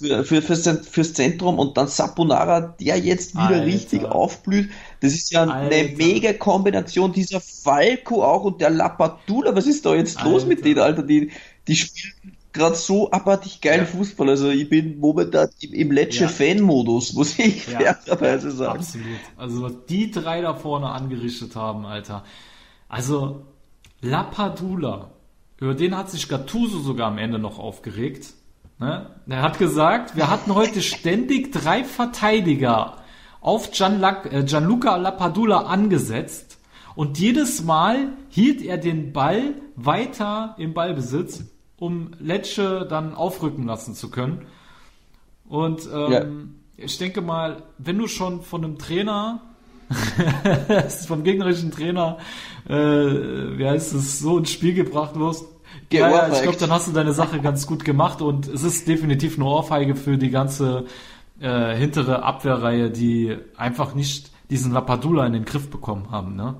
[0.00, 3.66] für, für, fürs, fürs Zentrum und dann Saponara, der jetzt wieder Alter.
[3.66, 4.70] richtig aufblüht.
[5.00, 5.96] Das ist ja eine Alter.
[5.96, 9.54] mega Kombination, dieser Falco auch und der Lapadula.
[9.54, 10.68] Was ist da jetzt los mit Alter.
[10.68, 11.02] denen, Alter?
[11.02, 11.30] Die,
[11.68, 12.12] die spielen
[12.52, 13.84] gerade so abartig geil Ja.
[13.84, 14.28] Fußball.
[14.28, 15.94] Also ich bin momentan im, im Ja.
[15.94, 17.94] Lecce-Fan-Modus, muss ich Ja.
[17.94, 18.78] fairerweise sagen.
[18.80, 19.06] Absolut.
[19.36, 22.24] Also was die drei da vorne angerichtet haben, Alter.
[22.88, 23.42] Also
[24.00, 25.10] Lapadula,
[25.58, 28.32] über den hat sich Gattuso sogar am Ende noch aufgeregt.
[28.80, 29.10] Ne?
[29.28, 32.96] Er hat gesagt, wir hatten heute ständig drei Verteidiger
[33.42, 36.58] auf äh, Gianluca Lapadula angesetzt
[36.94, 41.44] Und jedes Mal hielt er den Ball weiter im Ballbesitz,
[41.78, 44.46] um Lecce dann aufrücken lassen zu können.
[45.46, 46.84] Und ähm, ja.
[46.84, 49.42] ich denke mal, wenn du schon von einem Trainer,
[51.06, 52.18] vom gegnerischen Trainer,
[52.66, 55.44] äh, wie heißt es, so ins Spiel gebracht wirst,
[55.92, 58.86] ja, ja, ich glaube, dann hast du deine Sache ganz gut gemacht und es ist
[58.86, 60.84] definitiv eine Ohrfeige für die ganze
[61.40, 66.56] äh, hintere Abwehrreihe, die einfach nicht diesen Lapadula in den Griff bekommen haben, ne?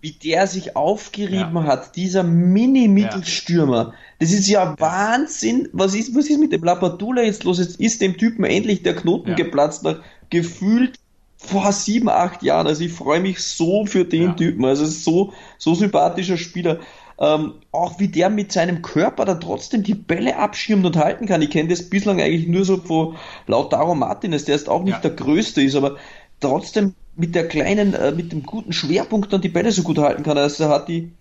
[0.00, 1.64] Wie der sich aufgerieben ja.
[1.64, 3.94] hat, dieser Mini-Mittelstürmer.
[4.18, 5.68] Das ist ja, Wahnsinn.
[5.72, 7.58] Was ist, was ist mit dem Lapadula jetzt los?
[7.58, 10.98] Jetzt ist dem Typen endlich der Knoten geplatzt nach gefühlt
[11.36, 12.66] vor sieben, acht Jahren.
[12.66, 14.64] Also ich freue mich so für den Typen.
[14.64, 16.80] Also so, so sympathischer Spieler.
[17.18, 21.40] Ähm, auch wie der mit seinem Körper da trotzdem die Bälle abschirmt und halten kann.
[21.40, 25.00] Ich kenne das bislang eigentlich nur so von Lautaro Martinez, der ist auch nicht ja.
[25.00, 25.96] der Größte ist, aber
[26.40, 30.22] trotzdem mit der kleinen, äh, mit dem guten Schwerpunkt dann die Bälle so gut halten
[30.22, 30.36] kann.
[30.36, 31.12] Also er hat die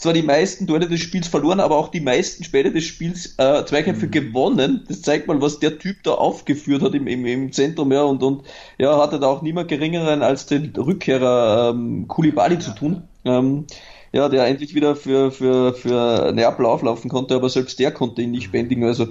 [0.00, 3.66] zwar die meisten Duelle des Spiels verloren, aber auch die meisten Spiele des Spiels äh,
[3.66, 4.10] Zweikämpfe mhm.
[4.10, 4.84] gewonnen.
[4.88, 8.22] Das zeigt mal, was der Typ da aufgeführt hat im, im, im Zentrum, ja, und,
[8.22, 8.44] und
[8.78, 13.02] ja, hatte da auch niemand geringeren als den Rückkehrer ähm, Kulibali zu tun.
[13.26, 13.66] Ähm,
[14.12, 18.32] ja, der endlich wieder für, für, für Neapel auflaufen konnte, aber selbst der konnte ihn
[18.32, 18.84] nicht bändigen.
[18.84, 19.08] Also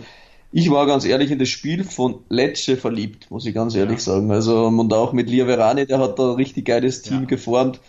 [0.51, 4.13] ich war ganz ehrlich in das Spiel von Lecce verliebt, muss ich ganz ehrlich ja.
[4.13, 4.31] sagen.
[4.31, 7.25] Also und auch mit Lia Verani, der hat da ein richtig geiles Team ja.
[7.25, 7.79] geformt.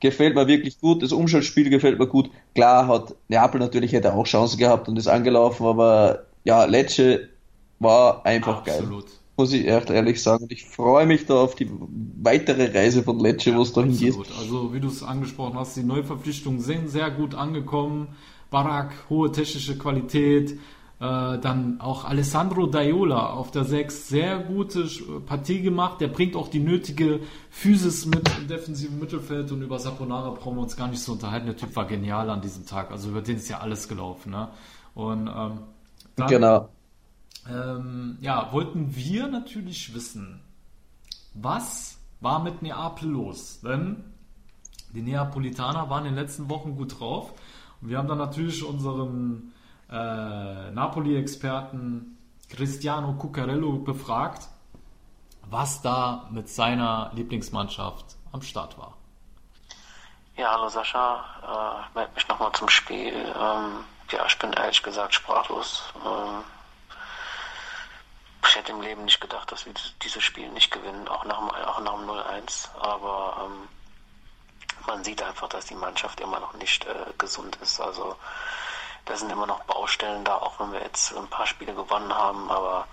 [0.00, 1.02] Gefällt mir wirklich gut.
[1.02, 2.30] Das Umschaltspiel gefällt mir gut.
[2.54, 7.28] Klar hat Neapel natürlich hätte auch Chancen gehabt und ist angelaufen, aber ja, Lecce
[7.78, 9.06] war einfach Absolut.
[9.06, 10.46] geil muss ich ehrlich sagen.
[10.50, 11.68] Ich freue mich da auf die
[12.22, 14.14] weitere Reise von Lecce, wo es dahin geht.
[14.38, 18.08] Also wie du es angesprochen hast, die Neuverpflichtungen sind sehr gut angekommen.
[18.50, 20.52] Barak, hohe technische Qualität.
[21.00, 24.88] Äh, dann auch Alessandro Daiola auf der 6, sehr gute
[25.26, 26.00] Partie gemacht.
[26.00, 27.18] Der bringt auch die nötige
[27.50, 31.46] Physis mit im defensiven Mittelfeld und über Saponara brauchen wir uns gar nicht so unterhalten.
[31.46, 32.92] Der Typ war genial an diesem Tag.
[32.92, 34.30] Also über den ist ja alles gelaufen.
[34.30, 34.46] Ne?
[34.94, 35.58] Und ähm,
[36.14, 36.68] dann, genau
[37.48, 40.40] ähm, ja, wollten wir natürlich wissen,
[41.34, 43.60] was war mit Neapel los?
[43.60, 44.04] Denn
[44.92, 47.32] die Neapolitaner waren in den letzten Wochen gut drauf.
[47.80, 49.52] Und wir haben dann natürlich unseren
[49.90, 52.18] äh, Napoli-Experten
[52.48, 54.48] Cristiano Cuccarello befragt,
[55.48, 58.94] was da mit seiner Lieblingsmannschaft am Start war.
[60.36, 63.12] Ja, hallo Sascha, äh, melde mich nochmal zum Spiel.
[63.12, 65.82] Ähm, ja, ich bin ehrlich gesagt sprachlos.
[66.04, 66.44] Ähm,
[68.44, 71.40] ich hätte im Leben nicht gedacht, dass wir dieses Spiel nicht gewinnen, auch nach,
[71.80, 72.68] nach dem 0-1.
[72.78, 73.68] Aber ähm,
[74.86, 77.80] man sieht einfach, dass die Mannschaft immer noch nicht äh, gesund ist.
[77.80, 78.16] Also
[79.04, 82.50] da sind immer noch Baustellen da, auch wenn wir jetzt ein paar Spiele gewonnen haben.
[82.50, 82.86] Aber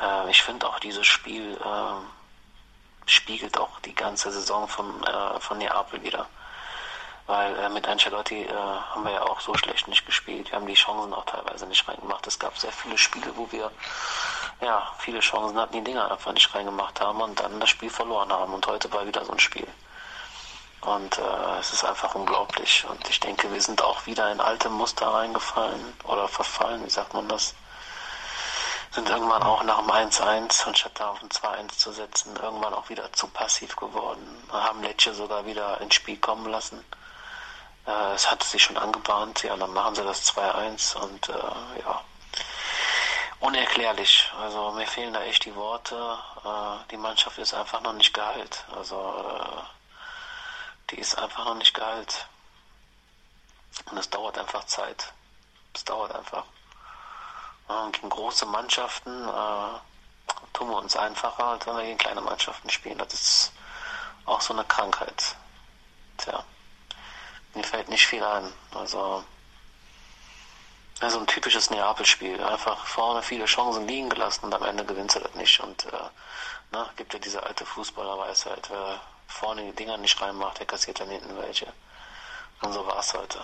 [0.00, 5.58] äh, ich finde auch dieses Spiel äh, spiegelt auch die ganze Saison von, äh, von
[5.58, 6.26] Neapel wieder.
[7.32, 10.50] Weil äh, mit Ancelotti äh, haben wir ja auch so schlecht nicht gespielt.
[10.50, 12.26] Wir haben die Chancen auch teilweise nicht reingemacht.
[12.26, 13.70] Es gab sehr viele Spiele, wo wir
[14.60, 18.30] ja, viele Chancen hatten, die Dinger einfach nicht reingemacht haben und dann das Spiel verloren
[18.30, 18.52] haben.
[18.52, 19.66] Und heute war wieder so ein Spiel.
[20.82, 22.84] Und äh, es ist einfach unglaublich.
[22.90, 27.14] Und ich denke, wir sind auch wieder in alte Muster reingefallen oder verfallen, wie sagt
[27.14, 27.54] man das?
[28.90, 32.90] Sind irgendwann auch nach dem 1-1, anstatt da auf ein 2-1 zu setzen, irgendwann auch
[32.90, 34.44] wieder zu passiv geworden.
[34.52, 36.84] Haben Lecce sogar wieder ins Spiel kommen lassen.
[37.86, 42.02] Äh, es hatte sich schon angebahnt, ja, dann machen sie das 2-1 und äh, ja,
[43.40, 44.30] unerklärlich.
[44.40, 46.18] Also mir fehlen da echt die Worte.
[46.44, 48.64] Äh, die Mannschaft ist einfach noch nicht geheilt.
[48.76, 49.62] Also äh,
[50.90, 52.26] die ist einfach noch nicht geheilt.
[53.90, 55.12] Und es dauert einfach Zeit.
[55.74, 56.44] Es dauert einfach.
[57.66, 59.78] Und gegen große Mannschaften äh,
[60.52, 62.98] tun wir uns einfacher, als wenn wir gegen kleine Mannschaften spielen.
[62.98, 63.52] Das ist
[64.24, 65.36] auch so eine Krankheit.
[66.18, 66.44] Tja,
[67.54, 68.52] mir fällt nicht viel ein.
[68.74, 69.24] Also
[71.02, 72.40] also ein typisches Neapel-Spiel.
[72.44, 75.58] Einfach vorne viele Chancen liegen gelassen und am Ende gewinnt er das nicht.
[75.58, 80.66] Und äh, ne, gibt ja diese alte Fußballerweisheit, wer vorne die Dinger nicht reinmacht, der
[80.66, 81.72] kassiert dann hinten welche.
[82.60, 83.40] Und so war es heute.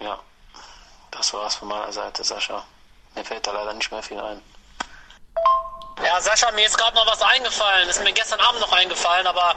[0.00, 0.18] Ja,
[1.12, 2.66] das war's von meiner Seite, Sascha.
[3.14, 4.42] Mir fällt da leider nicht mehr viel ein.
[6.04, 7.88] Ja, Sascha, mir ist gerade noch was eingefallen.
[7.88, 9.56] Ist mir gestern Abend noch eingefallen, aber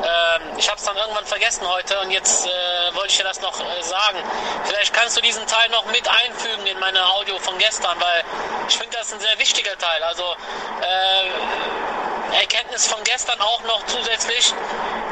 [0.00, 2.50] äh, ich habe es dann irgendwann vergessen heute und jetzt äh,
[2.94, 4.18] wollte ich dir das noch äh, sagen.
[4.64, 8.22] Vielleicht kannst du diesen Teil noch mit einfügen in meine Audio von gestern, weil
[8.68, 10.00] ich finde das ein sehr wichtiger Teil.
[10.04, 14.54] Also äh, Erkenntnis von gestern auch noch zusätzlich.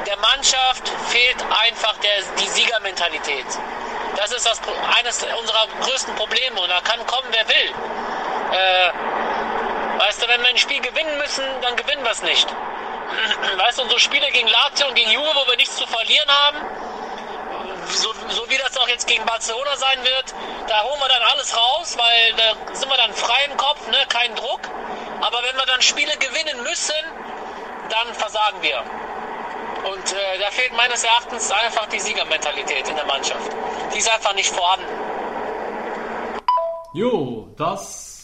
[0.06, 3.46] Der Mannschaft fehlt einfach der, die Siegermentalität.
[4.14, 4.60] Das ist das,
[4.96, 7.74] eines unserer größten Probleme und da kann kommen, wer will.
[9.98, 12.46] Weißt du, wenn wir ein Spiel gewinnen müssen, dann gewinnen wir es nicht.
[13.58, 16.58] weißt du, unsere Spiele gegen Lazio und gegen Juve, wo wir nichts zu verlieren haben,
[17.88, 20.34] so, so wie das auch jetzt gegen Barcelona sein wird,
[20.68, 23.96] da holen wir dann alles raus, weil da sind wir dann frei im Kopf, ne?
[24.08, 24.60] kein Druck.
[25.20, 26.94] Aber wenn wir dann Spiele gewinnen müssen,
[27.90, 28.84] dann versagen wir.
[29.90, 33.50] Und äh, da fehlt meines Erachtens einfach die Siegermentalität in der Mannschaft.
[33.92, 34.86] Die ist einfach nicht vorhanden.
[36.92, 38.17] Jo, das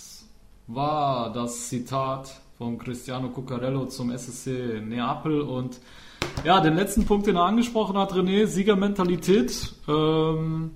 [0.67, 5.81] war das Zitat von Cristiano Cuccarello zum SSC Neapel und
[6.45, 9.75] ja, den letzten Punkt, den er angesprochen hat, René, Siegermentalität.
[9.89, 10.71] Ähm,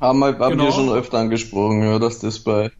[0.00, 0.64] haben wir, haben Genau.
[0.64, 2.70] wir schon öfter angesprochen, ja, dass das bei,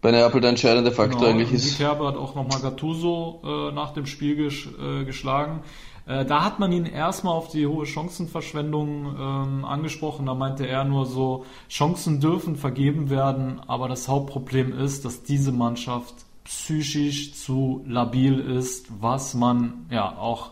[0.00, 1.66] bei Neapel der entscheidende Faktor Genau, eigentlich ist.
[1.78, 5.60] Nick Herber hat auch nochmal Gattuso äh, nach dem Spiel gesch äh, geschlagen.
[6.06, 10.26] Äh, da hat man ihn erstmal auf die hohe Chancenverschwendung ähm, angesprochen.
[10.26, 15.52] Da meinte er nur so, Chancen dürfen vergeben werden, aber das Hauptproblem ist, dass diese
[15.52, 20.50] Mannschaft psychisch zu labil ist, was man ja auch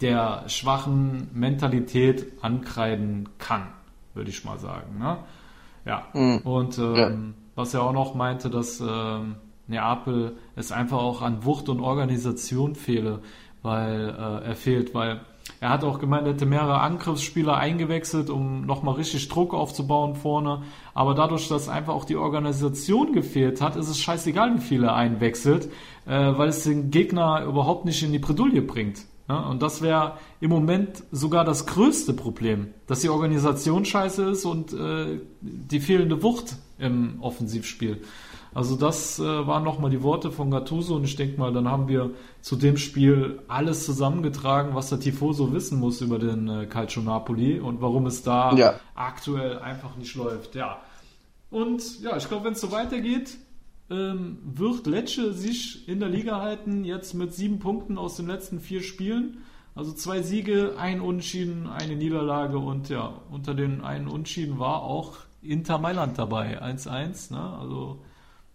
[0.00, 3.68] der schwachen Mentalität ankreiden kann,
[4.14, 4.98] würde ich mal sagen.
[4.98, 5.18] Ne?
[5.84, 6.06] Ja.
[6.44, 7.10] Und ähm, Ja.
[7.56, 9.36] was er auch noch meinte, dass ähm,
[9.66, 13.20] Neapel es einfach auch an Wucht und Organisation fehle,
[13.62, 15.20] weil äh, er fehlt, weil
[15.60, 20.62] er hat auch gemeint, er hätte mehrere Angriffsspieler eingewechselt, um nochmal richtig Druck aufzubauen vorne.
[20.94, 25.66] Aber dadurch, dass einfach auch die Organisation gefehlt hat, ist es scheißegal, wie viele einwechselt,
[26.06, 29.00] äh, weil es den Gegner überhaupt nicht in die Bredouille bringt.
[29.28, 34.44] Ja, und das wäre im Moment sogar das größte Problem, dass die Organisation scheiße ist
[34.44, 38.02] und äh, die fehlende Wucht im Offensivspiel.
[38.52, 41.86] Also das äh, waren nochmal die Worte von Gattuso und ich denke mal, dann haben
[41.86, 47.02] wir zu dem Spiel alles zusammengetragen, was der Tifoso wissen muss über den äh, Calcio
[47.02, 48.74] Napoli und warum es da Ja.
[48.96, 50.56] aktuell einfach nicht läuft.
[50.56, 50.78] Ja.
[51.50, 53.36] Und ja, ich glaube, wenn es so weitergeht,
[53.88, 58.60] ähm, wird Lecce sich in der Liga halten, jetzt mit sieben Punkten aus den letzten
[58.60, 59.38] vier Spielen.
[59.76, 65.18] Also zwei Siege, ein Unentschieden, eine Niederlage und ja, unter den einen Unentschieden war auch
[65.42, 67.32] Inter Mailand dabei, 1-1.
[67.32, 67.40] Ne?
[67.40, 67.98] Also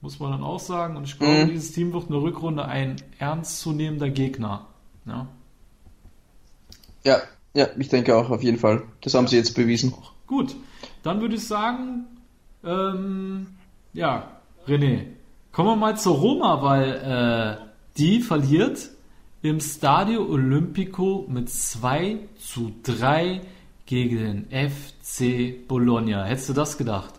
[0.06, 0.98] muss man dann auch sagen.
[0.98, 1.50] Und ich glaube, Mhm.
[1.50, 4.68] dieses Team wird in der Rückrunde ein ernstzunehmender Gegner.
[5.04, 5.26] Ne?
[7.04, 7.18] Ja,
[7.56, 8.84] ja, ich denke auch auf jeden Fall.
[9.02, 9.96] Das haben sie jetzt bewiesen.
[10.28, 10.56] Gut,
[11.02, 12.06] dann würde ich sagen,
[12.64, 13.48] ähm,
[13.94, 14.28] ja,
[14.68, 15.08] René,
[15.52, 17.66] kommen wir mal zur Roma, weil äh,
[17.98, 18.92] die verliert
[19.42, 23.42] im Stadio Olimpico mit 2 zu 3
[23.88, 26.26] gegen den FC Bologna.
[26.26, 27.15] Hättest du das gedacht?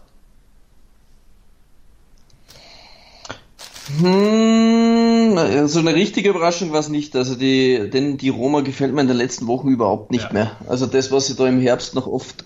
[3.98, 7.14] Hm, so eine richtige Überraschung war es nicht.
[7.14, 10.32] Also die, denn die Roma gefällt mir in den letzten Wochen überhaupt nicht Ja.
[10.32, 10.56] mehr.
[10.68, 12.44] Also das, was sie da im Herbst noch oft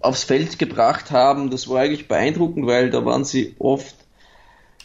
[0.00, 3.96] aufs Feld gebracht haben, das war eigentlich beeindruckend, weil da waren sie oft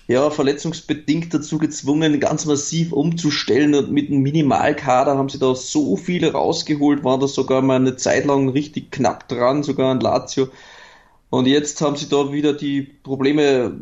[0.08, 5.98] ja, verletzungsbedingt dazu gezwungen, ganz massiv umzustellen und mit einem Minimalkader haben sie da so
[5.98, 10.48] viele rausgeholt, war das sogar mal eine Zeit lang richtig knapp dran, sogar an Lazio.
[11.30, 13.80] Und jetzt haben sie da wieder die Probleme,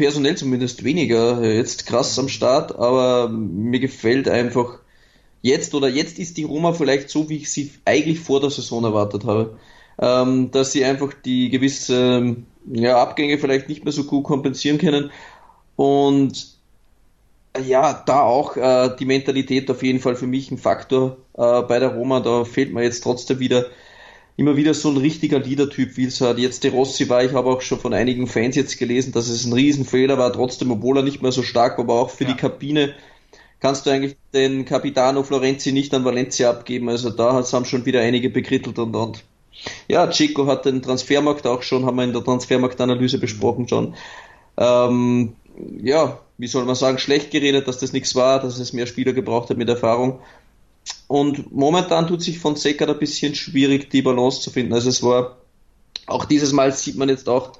[0.00, 4.78] personell zumindest weniger, jetzt krass am Start, aber mir gefällt einfach
[5.42, 8.82] jetzt oder jetzt ist die Roma vielleicht so, wie ich sie eigentlich vor der Saison
[8.82, 9.58] erwartet habe.
[10.00, 12.36] Ähm, dass sie einfach die gewisse
[12.72, 15.10] ja, Abgänge vielleicht nicht mehr so gut kompensieren können
[15.76, 16.56] und
[17.52, 21.60] äh, ja, da auch äh, die Mentalität auf jeden Fall für mich ein Faktor äh,
[21.60, 22.20] bei der Roma.
[22.20, 23.66] Da fehlt mir jetzt trotzdem wieder
[24.36, 27.22] immer wieder so ein richtiger Leader-Typ, wie es halt jetzt De Rossi war.
[27.24, 30.70] Ich habe auch schon von einigen Fans jetzt gelesen, dass es ein Riesenfehler war, trotzdem,
[30.70, 32.30] obwohl er nicht mehr so stark war, aber auch für Ja.
[32.32, 32.94] die Kabine
[33.60, 36.88] kannst du eigentlich den Capitano Florenzi nicht an Valencia abgeben.
[36.88, 39.24] Also da haben schon wieder einige bekrittelt und, und
[39.88, 43.94] ja, Chico hat den Transfermarkt auch schon, haben wir in der Transfermarktanalyse besprochen schon.
[44.56, 45.34] Ähm,
[45.82, 49.12] ja, wie soll man sagen, schlecht geredet, dass das nichts war, dass es mehr Spieler
[49.12, 50.20] gebraucht hat mit Erfahrung.
[51.10, 54.72] Und momentan tut sich von Secker ein bisschen schwierig, die Balance zu finden.
[54.72, 55.38] Also es war,
[56.06, 57.54] auch dieses Mal sieht man jetzt auch,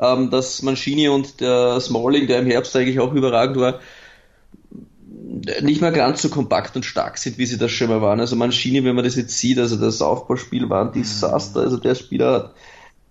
[0.00, 3.80] ähm, dass Mancini und der Smalling, der im Herbst eigentlich auch überragend war,
[5.62, 8.20] nicht mehr ganz so kompakt und stark sind, wie sie das schon mal waren.
[8.20, 11.58] Also Mancini, wenn man das jetzt sieht, also das Aufbauspiel war ein Desaster.
[11.58, 12.54] Also der Spieler hat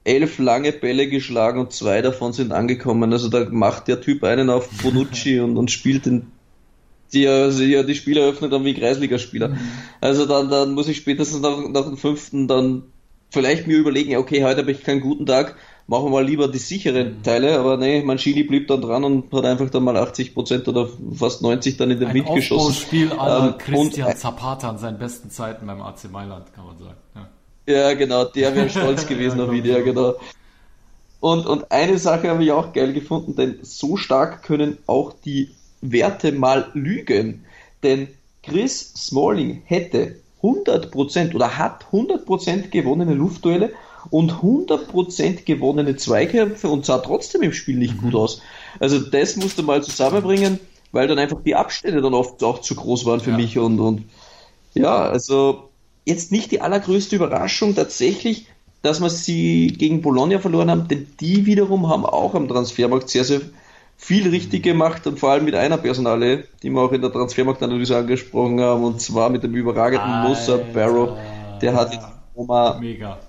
[0.06, 3.12] elf lange Bälle geschlagen und zwei davon sind angekommen.
[3.12, 6.32] Also da macht der Typ einen auf Bonucci und, und spielt den
[7.14, 7.50] die, ja,
[7.84, 9.58] die Spieler öffnet dann wie Kreisligaspieler.
[10.00, 12.84] Also dann, dann muss ich spätestens nach, nach dem fünften dann
[13.30, 15.56] vielleicht mir überlegen, okay, heute habe ich keinen guten Tag,
[15.88, 19.46] machen wir mal lieber die sicheren Teile, aber nee, Mancini blieb dann dran und hat
[19.46, 23.12] einfach dann mal 80% oder fast 90 dann in den Ein Wind geschossen.
[23.18, 26.96] Aller Ähm, Christian und- Zapata an seinen besten Zeiten beim AC Mailand, kann man sagen.
[27.16, 27.28] Ja.
[27.74, 30.16] Ja, genau, der wäre stolz gewesen auf ihn, ja, genau.
[31.20, 35.52] Und, und eine Sache habe ich auch geil gefunden, denn so stark können auch die
[35.82, 37.46] Werte mal lügen.
[37.84, 38.08] Denn
[38.44, 43.74] Chris Smalling hätte 100% oder hat 100% gewonnene Luftduelle
[44.10, 48.42] und 100% gewonnene Zweikämpfe und sah trotzdem im Spiel nicht gut aus.
[48.80, 50.60] Also das musst du mal zusammenbringen,
[50.92, 53.38] weil dann einfach die Abstände dann oft auch zu groß waren für Ja.
[53.38, 54.06] mich und, und
[54.74, 55.70] ja, also
[56.06, 58.48] jetzt nicht die allergrößte Überraschung tatsächlich,
[58.82, 63.24] dass wir sie gegen Bologna verloren haben, denn die wiederum haben auch am Transfermarkt sehr,
[63.24, 63.42] sehr
[64.02, 67.96] viel richtig gemacht und vor allem mit einer Personale, die wir auch in der Transfermarktanalyse
[67.96, 70.66] angesprochen haben, und zwar mit dem überragenden Musa Alter.
[70.74, 71.18] Barrow.
[71.62, 73.20] Der hat jetzt Roma Mega.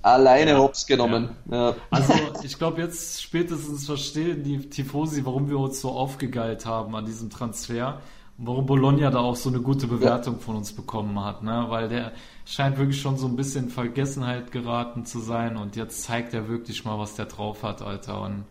[0.00, 1.30] alleine hops genommen.
[1.50, 1.74] Ja.
[1.90, 2.12] Also,
[2.44, 7.28] ich glaube, jetzt spätestens verstehen die Tifosi, warum wir uns so aufgegeilt haben an diesem
[7.28, 8.00] Transfer
[8.38, 11.66] und warum Bologna da auch so eine gute Bewertung von uns bekommen hat, ne?
[11.68, 12.12] Weil der
[12.44, 16.48] scheint wirklich schon so ein bisschen in Vergessenheit geraten zu sein und jetzt zeigt er
[16.48, 18.22] wirklich mal, was der drauf hat, Alter.
[18.22, 18.44] Und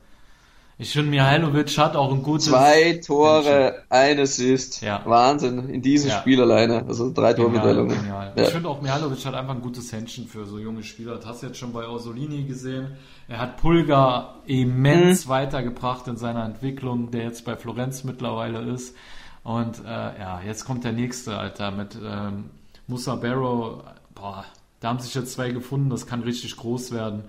[0.82, 2.48] ich finde, Mihailovic hat auch ein gutes.
[2.48, 4.82] Zwei Tore, ein Assist.
[4.82, 5.02] Ja.
[5.06, 6.20] Wahnsinn, in diesem Ja.
[6.20, 6.86] Spiel alleine.
[6.88, 7.98] Also drei Tormitteilungen.
[8.08, 8.34] Ja.
[8.36, 11.16] Ich finde auch Mihailovic hat einfach ein gutes Händchen für so junge Spieler.
[11.18, 12.94] Das hast du jetzt schon bei Orsolini gesehen.
[13.28, 14.52] Er hat Pulga Mhm.
[14.54, 18.96] immens weitergebracht in seiner Entwicklung, der jetzt bei Florenz mittlerweile ist.
[19.44, 22.50] Und äh, ja, jetzt kommt der nächste, Alter, mit ähm,
[22.88, 23.84] Musa Barrow.
[24.14, 24.46] Boah,
[24.80, 27.24] da haben sich jetzt zwei gefunden, das kann richtig groß werden.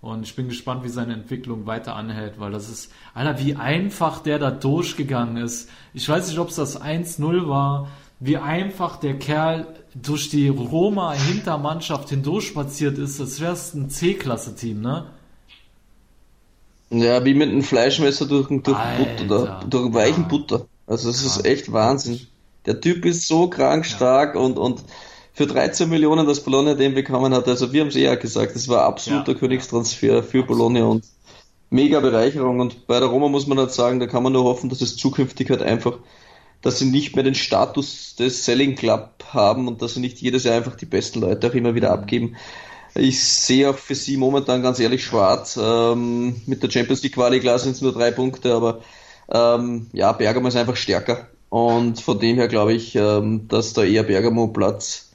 [0.00, 4.20] Und ich bin gespannt, wie seine Entwicklung weiter anhält, weil das ist, Alter, wie einfach
[4.20, 5.68] der da durchgegangen ist.
[5.92, 7.88] Ich weiß nicht, ob es das 1-0 war,
[8.20, 15.06] wie einfach der Kerl durch die Roma-Hintermannschaft hindurchspaziert ist, als wäre es ein C-Klasse-Team, ne?
[16.90, 19.66] Ja, wie mit einem Fleischmesser durch, durch Butter, Alter.
[19.68, 20.28] durch weichen Ja.
[20.28, 20.66] Butter.
[20.86, 22.20] Also es ist echt Wahnsinn.
[22.66, 24.82] Der Typ ist so krank stark und, und
[25.38, 28.56] für 13 Millionen, das Bologna den bekommen hat, also wir haben es eh ja gesagt,
[28.56, 31.04] das war absoluter Ja, Königstransfer für Bologna und
[31.70, 34.68] mega Bereicherung und bei der Roma muss man halt sagen, da kann man nur hoffen,
[34.68, 35.98] dass es zukünftig halt einfach,
[36.60, 40.42] dass sie nicht mehr den Status des Selling Club haben und dass sie nicht jedes
[40.42, 42.34] Jahr einfach die besten Leute auch immer wieder abgeben.
[42.96, 45.56] Ich sehe auch für sie momentan ganz ehrlich schwarz.
[45.62, 48.80] Ähm, mit der Champions League Quali klar sind es nur drei Punkte, aber
[49.30, 51.28] ähm, ja, Bergamo ist einfach stärker.
[51.48, 55.07] Und von dem her glaube ich, ähm, dass da eher Bergamo Platz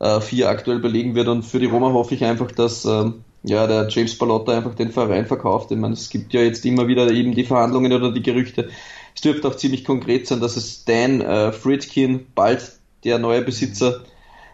[0.00, 1.28] äh, 4 aktuell belegen wird.
[1.28, 4.90] Und für die Roma hoffe ich einfach, dass ähm, ja, der James Ballotta einfach den
[4.90, 5.70] Verein verkauft.
[5.70, 8.68] Ich meine, es gibt ja jetzt immer wieder eben die Verhandlungen oder die Gerüchte.
[9.14, 12.72] Es dürfte auch ziemlich konkret sein, dass es Dan äh, Friedkin bald
[13.04, 14.02] der neue Besitzer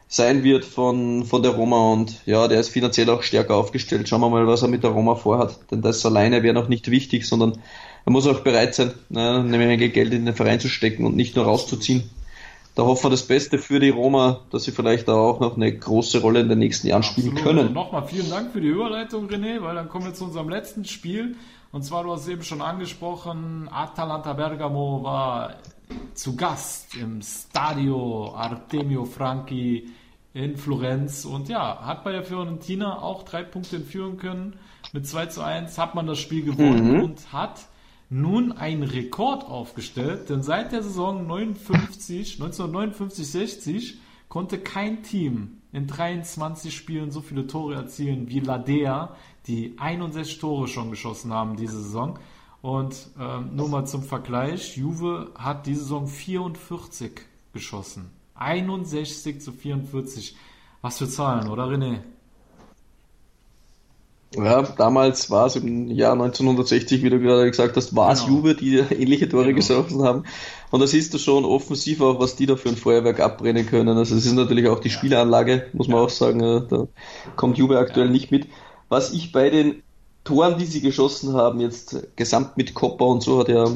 [0.09, 4.07] sein wird von, von der Roma und ja, der ist finanziell auch stärker aufgestellt.
[4.07, 5.59] Schauen wir mal, was er mit der Roma vorhat.
[5.71, 7.55] Denn das alleine wäre noch nicht wichtig, sondern
[8.05, 11.17] er muss auch bereit sein, ne, eine Menge Geld in den Verein zu stecken und
[11.17, 12.11] nicht nur rauszuziehen.
[12.75, 15.77] Da hoffen wir das Beste für die Roma, dass sie vielleicht da auch noch eine
[15.77, 17.51] große Rolle in den nächsten Jahren spielen Absolut.
[17.51, 17.73] Und können.
[17.75, 21.37] nochmal vielen Dank für die Überleitung, René, weil dann kommen wir zu unserem letzten Spiel.
[21.71, 25.55] Und zwar, du hast es eben schon angesprochen, Atalanta Bergamo war
[26.15, 29.91] zu Gast im Stadio Artemio Franchi
[30.35, 34.55] in Florenz und ja, hat bei der Fiorentina auch drei Punkte in Führung können.
[34.95, 37.03] Mit 2 zu 1 hat man das Spiel gewonnen Mhm.
[37.05, 37.61] und hat
[38.13, 43.95] nun einen Rekord aufgestellt, denn seit der Saison 59, 1959-60
[44.29, 50.69] konnte kein Team in 23 Spielen so viele Tore erzielen wie Ladea, die 61 Tore
[50.69, 52.19] schon geschossen haben diese Saison.
[52.61, 57.13] Und ähm, nur mal zum Vergleich, Juve hat diese Saison 44
[57.55, 58.11] geschossen.
[58.35, 60.37] 61 zu 44.
[60.83, 62.01] Was für Zahlen, oder René?
[64.37, 68.39] Ja, damals war es im Jahr 1960, wie du gerade gesagt hast, war es Genau.
[68.39, 69.57] Juve, die ähnliche Tore Genau.
[69.57, 70.25] geschossen haben.
[70.71, 73.97] Und da siehst du schon offensiv auch, was die da für ein Feuerwerk abbrennen können.
[73.99, 76.89] Also es ist natürlich auch die Spielanlage, muss man auch sagen, äh, da
[77.37, 78.47] kommt Juve aktuell nicht mit.
[78.89, 79.83] Was ich bei den
[80.25, 83.67] Toren, die sie geschossen haben, jetzt gesamt mit Coppa und so, hat ja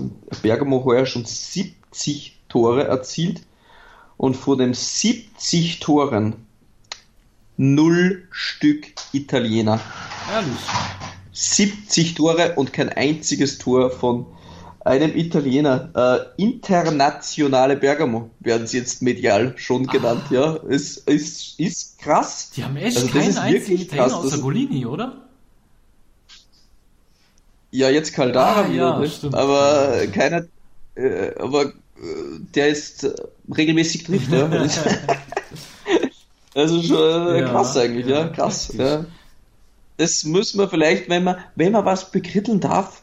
[0.42, 3.42] Bergamo heuer schon 70 Tore erzielt.
[4.16, 6.45] Und vor den 70 Toren
[7.56, 9.80] null Stück Italiener.
[10.32, 10.52] Ehrlich.
[11.32, 14.26] 70 Tore und kein einziges Tor von
[14.80, 15.90] einem Italiener.
[16.38, 20.56] Äh, internationale Bergamo werden sie jetzt medial schon genannt, ja.
[20.68, 22.50] Es ist, ist krass.
[22.56, 25.22] Die haben echt Also das keinen ist einzigen wirklich Italiener krass, außer Golini, oder?
[27.70, 29.08] Ja, jetzt Caldara Ah, wieder, ja, ne?
[29.10, 29.34] stimmt.
[29.34, 30.46] aber keiner,
[30.94, 31.72] äh, aber äh,
[32.54, 33.12] der ist äh,
[33.54, 34.48] regelmäßig trifft, ja.
[36.56, 36.96] Also schon
[37.36, 38.72] äh, Ja, krass eigentlich, ja, ja, krass.
[38.76, 39.04] Ja.
[39.98, 43.02] Das müssen wir vielleicht, wenn man, wenn man was bekritteln darf,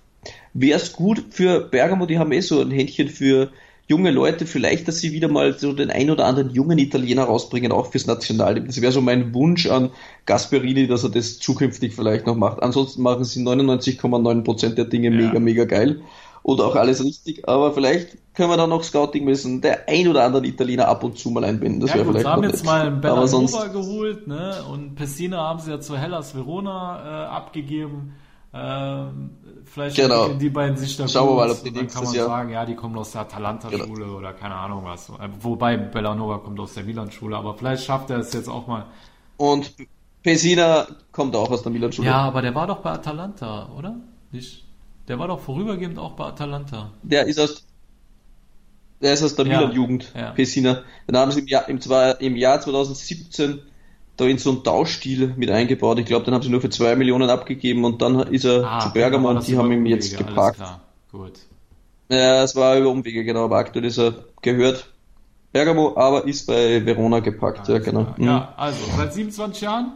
[0.53, 3.51] wäre es gut für Bergamo, die haben eh so ein Händchen für
[3.87, 7.71] junge Leute, vielleicht, dass sie wieder mal so den ein oder anderen jungen Italiener rausbringen,
[7.71, 8.65] auch fürs Nationalteam.
[8.65, 9.91] Das wäre so mein Wunsch an
[10.25, 12.63] Gasperini, dass er das zukünftig vielleicht noch macht.
[12.63, 15.15] Ansonsten machen sie 99,9% der Dinge Ja.
[15.27, 16.01] mega, mega geil.
[16.43, 20.23] Und auch alles richtig, aber vielleicht können wir dann noch Scouting müssen, der ein oder
[20.25, 21.79] andere Italiener ab und zu mal einbinden.
[21.79, 22.65] Das ja, wäre vielleicht sie haben jetzt nett.
[22.65, 24.63] mal einen Bellanova sonst, geholt, ne?
[24.71, 28.13] Und Pessina haben sie ja zu Hellas Verona äh, abgegeben.
[28.55, 29.31] Ähm,
[29.65, 30.27] vielleicht Genau.
[30.29, 32.65] die beiden sich da Schauen wir mal, ob die dann kann man Jahr- sagen, ja,
[32.65, 35.09] die kommen aus der Atalanta-Schule oder keine Ahnung was.
[35.09, 38.85] Äh, Wobei Bellanova kommt aus der Milan-Schule, aber vielleicht schafft er es jetzt auch mal.
[39.37, 39.73] und
[40.21, 42.07] Pesina kommt auch aus der Milan-Schule.
[42.07, 43.95] Ja, aber der war doch bei Atalanta, oder?
[44.31, 44.62] Nicht?
[45.07, 46.91] Der war doch vorübergehend auch bei Atalanta.
[47.03, 47.65] Der ist aus,
[49.01, 50.31] der ist aus der Ja, Milan-Jugend, ja.
[50.31, 50.83] Pesina.
[51.07, 53.59] Dann haben sie im Jahr, im, zwar, im Jahr 2017
[54.15, 55.99] da in so einen Tauschstil mit eingebaut.
[55.99, 58.79] Ich glaube, dann haben sie nur für zwei Millionen abgegeben und dann ist er Ah,
[58.79, 60.61] zu okay, Bergamo und die haben ihn Umwege, jetzt geparkt.
[61.11, 61.39] Gut.
[62.09, 64.93] Ja, es war über Umwege, genau, aber aktuell ist er gehört
[65.51, 68.05] Bergamo, aber ist bei Verona gepackt, ja, genau.
[68.05, 68.15] klar.
[68.17, 68.25] Mhm.
[68.25, 69.93] Ja, also seit 27 Jahren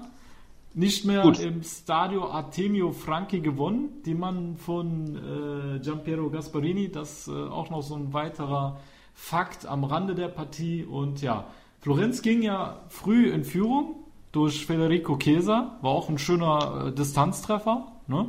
[0.78, 1.40] nicht mehr Gut.
[1.40, 4.04] im Stadio Artemio Franchi gewonnen.
[4.06, 8.80] Die Mann von äh, Giampiero Gasparini, das äh, auch noch so ein weiterer
[9.16, 10.86] Fakt am Rande der Partie.
[10.86, 11.46] Und ja,
[11.82, 13.96] Florenz ging ja früh in Führung
[14.32, 18.28] durch Federico Chiesa, war auch ein schöner äh, Distanztreffer, ne?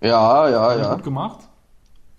[0.00, 1.40] Ja, ja, ja, Gut gemacht.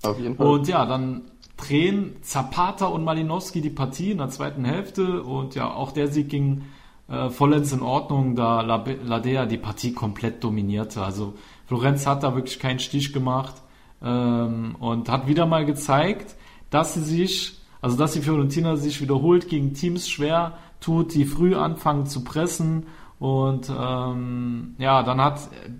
[0.04, 0.45] auf jeden Fall.
[0.45, 1.22] Und ja, dann
[1.56, 6.28] drehen Zapata und Malinowski die Partie in der zweiten Hälfte und ja, auch der Sieg
[6.28, 6.64] ging
[7.10, 11.01] äh, vollends in Ordnung, da Ladea die Partie komplett dominierte.
[11.01, 11.34] Also
[11.66, 13.55] Florenz hat da wirklich keinen Stich gemacht
[14.01, 16.36] ähm, und hat wieder mal gezeigt,
[16.70, 21.55] dass sie sich, also dass die Fiorentina sich wiederholt gegen Teams schwer tut, die früh
[21.55, 22.86] anfangen zu pressen
[23.20, 25.39] und ähm, ja, dann hat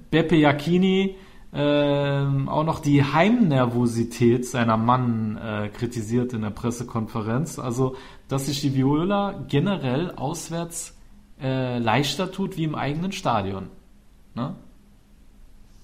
[0.09, 1.15] Beppe Jacchini
[1.53, 7.59] ähm, auch noch die Heimnervosität seiner Mann äh, kritisiert in der Pressekonferenz.
[7.59, 7.95] Also,
[8.28, 10.96] dass sich die Viola generell auswärts
[11.41, 13.69] äh, leichter tut wie im eigenen Stadion.
[14.35, 14.55] Ne?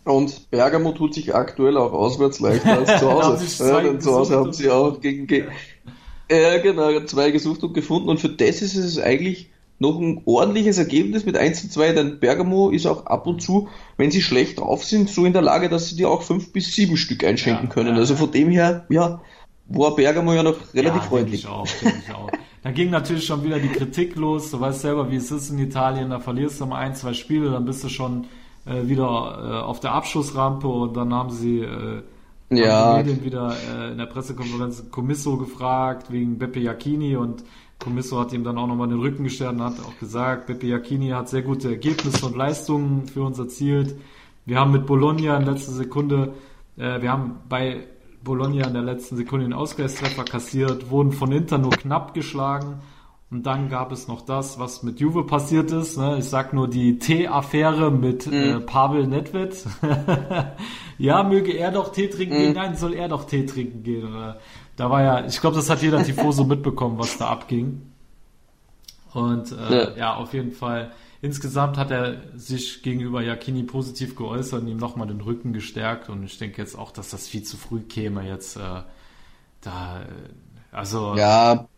[0.05, 3.67] Und Bergamo tut sich aktuell auch auswärts leichter als zu Hause.
[3.69, 5.45] ja, denn zu Hause haben sie auch gegen, ge
[6.31, 10.77] ja, genau, zwei gesucht und gefunden und für das ist es eigentlich noch ein ordentliches
[10.77, 14.59] Ergebnis mit 1 zu 2, denn Bergamo ist auch ab und zu, wenn sie schlecht
[14.59, 17.67] drauf sind, so in der Lage, dass sie dir auch fünf bis sieben Stück einschenken
[17.67, 17.89] Ja, können.
[17.95, 19.21] ja, also von dem her, ja,
[19.67, 21.47] war Bergamo ja noch relativ freundlich.
[21.47, 21.67] Auch.
[22.63, 24.49] Da ging natürlich schon wieder die Kritik los.
[24.51, 26.09] Du weißt selber, wie es ist in Italien.
[26.11, 28.25] Da verlierst du mal ein, zwei Spiele, dann bist du schon
[28.65, 32.01] äh, wieder äh, auf der Abschussrampe und dann haben sie äh,
[32.49, 32.95] Ja.
[32.95, 37.43] haben die Medien wieder äh, in der Pressekonferenz Commisso gefragt wegen Beppe Jacchini und
[37.79, 41.09] Commisso hat ihm dann auch nochmal den Rücken gestärkt und hat auch gesagt, Beppe Jacchini
[41.09, 43.95] hat sehr gute Ergebnisse und Leistungen für uns erzielt.
[44.45, 46.33] Wir haben mit Bologna in letzter Sekunde,
[46.77, 47.87] äh, wir haben bei
[48.23, 52.81] Bologna in der letzten Sekunde den Ausgleichstreffer kassiert, wurden von Inter nur knapp geschlagen.
[53.29, 55.97] Und dann gab es noch das, was mit Juve passiert ist.
[55.97, 56.17] Ne?
[56.19, 59.55] Ich sag nur die Tee-Affäre mit äh, Pavel Nedved.
[60.99, 62.53] ja, möge er doch Tee trinken gehen.
[62.53, 64.07] Nein, soll er doch Tee trinken gehen.
[64.07, 64.39] Oder?
[64.75, 67.81] Da war ja, ich glaube, das hat jeder Tifoso mitbekommen, was da abging.
[69.13, 69.95] Und äh, Ja.
[69.97, 70.15] ja.
[70.15, 70.91] auf jeden Fall.
[71.23, 76.09] Insgesamt hat er sich gegenüber Jacchini positiv geäußert und ihm nochmal den Rücken gestärkt.
[76.09, 78.57] Und ich denke jetzt auch, dass das viel zu früh käme jetzt.
[78.57, 78.81] Äh,
[79.61, 80.05] da, äh,
[80.73, 81.69] also Ja,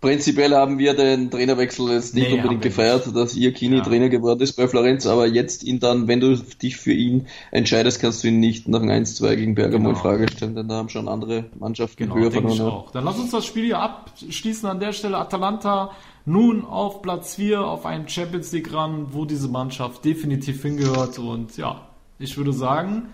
[0.00, 3.82] prinzipiell haben wir den Trainerwechsel jetzt nicht Nee, unbedingt gefeiert, dass Iacchini Ja.
[3.82, 8.00] Trainer geworden ist bei Florenz, aber jetzt ihn dann, wenn du dich für ihn entscheidest,
[8.00, 10.02] kannst du ihn nicht nach dem 1-2 gegen Bergamo in Genau.
[10.02, 12.60] Frage stellen, denn da haben schon andere Mannschaften Genau, höher verloren.
[12.60, 12.90] auch.
[12.92, 15.18] Dann lass uns das Spiel hier abschließen an der Stelle.
[15.18, 15.90] Atalanta
[16.26, 21.18] nun auf Platz 4 auf einen Champions League ran, wo diese Mannschaft definitiv hingehört.
[21.18, 21.82] Und ja,
[22.18, 23.08] ich würde sagen,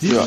[0.00, 0.26] dieses Ja.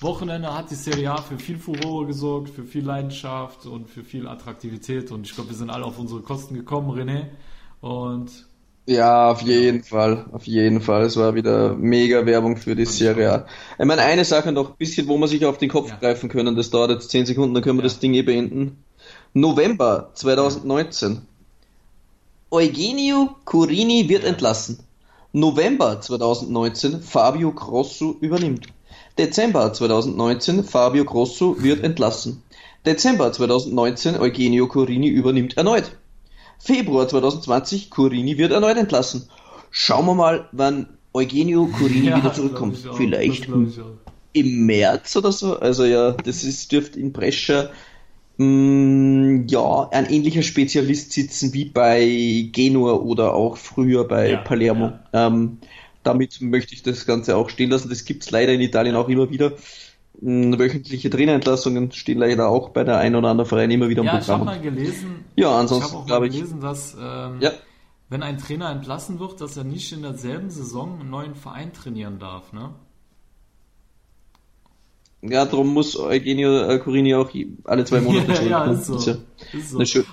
[0.00, 4.28] Wochenende hat die Serie A für viel Furore gesorgt, für viel Leidenschaft und für viel
[4.28, 5.10] Attraktivität.
[5.10, 7.26] Und ich glaube, wir sind alle auf unsere Kosten gekommen, René.
[7.80, 8.46] Und
[8.86, 11.02] Ja, auf jeden Fall, auf jeden Fall.
[11.04, 13.46] Es war wieder mega Werbung für die Serie A.
[13.78, 15.96] Ich meine, eine Sache noch, ein bisschen, wo wir sich auf den Kopf Ja.
[15.96, 17.88] greifen können, das dauert jetzt 10 Sekunden, dann können wir Ja.
[17.88, 18.84] das Ding eh beenden.
[19.32, 21.22] November 2019.
[22.50, 24.78] Eugenio Curini wird entlassen.
[25.32, 28.68] November 2019 Fabio Grosso übernimmt.
[29.18, 32.42] Dezember 2019 Fabio Grosso wird entlassen.
[32.84, 35.96] Dezember 2019 Eugenio Curini übernimmt erneut.
[36.58, 39.28] Februar 2020 Curini wird erneut entlassen.
[39.70, 42.78] Schauen wir mal, wann Eugenio Curini Ja, wieder zurückkommt.
[42.96, 43.48] Vielleicht
[44.32, 45.58] im März oder so.
[45.58, 47.70] Also ja, das ist, dürfte in Brescia
[48.36, 54.92] mh, ja ein ähnlicher Spezialist sitzen wie bei Genua oder auch früher bei Ja, Palermo.
[55.12, 55.58] Ähm,
[56.06, 57.88] damit möchte ich das Ganze auch stehen lassen.
[57.88, 59.52] Das gibt's leider in Italien auch immer wieder.
[60.20, 64.06] Mh, Wöchentliche Trainerentlassungen stehen leider auch bei der einen oder anderen Verein immer wieder im
[64.06, 64.44] ja, ich habe Programm.
[64.44, 66.34] mal gelesen, Ja, ich habe ansonsten auch mal glaube ich.
[66.34, 67.52] gelesen, dass ähm, Ja.
[68.08, 72.18] wenn ein Trainer entlassen wird, dass er nicht in derselben Saison einen neuen Verein trainieren
[72.18, 72.74] darf, ne?
[75.22, 77.30] Ja, darum muss Eugenio äh, Corini auch
[77.64, 78.94] alle zwei Monate ja, ja, ist so.
[78.94, 79.18] Das
[79.52, 79.78] ist so.
[79.78, 80.04] eine, schö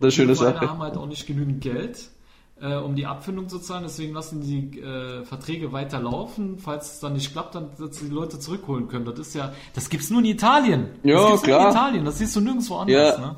[0.00, 0.68] eine schöne Die Vereine Sache.
[0.68, 2.10] haben halt auch nicht genügend Geld,
[2.62, 6.58] äh, um die Abfindung zu zahlen, deswegen lassen die äh, Verträge weiterlaufen.
[6.58, 9.04] Falls es dann nicht klappt, dann dass sie die Leute zurückholen können.
[9.04, 10.88] Das ist ja, das gibt's nur in Italien.
[11.02, 11.64] Ja, das gibt's nur klar.
[11.70, 13.26] in Italien, das siehst du nirgendwo anders, Ja.
[13.26, 13.36] ne?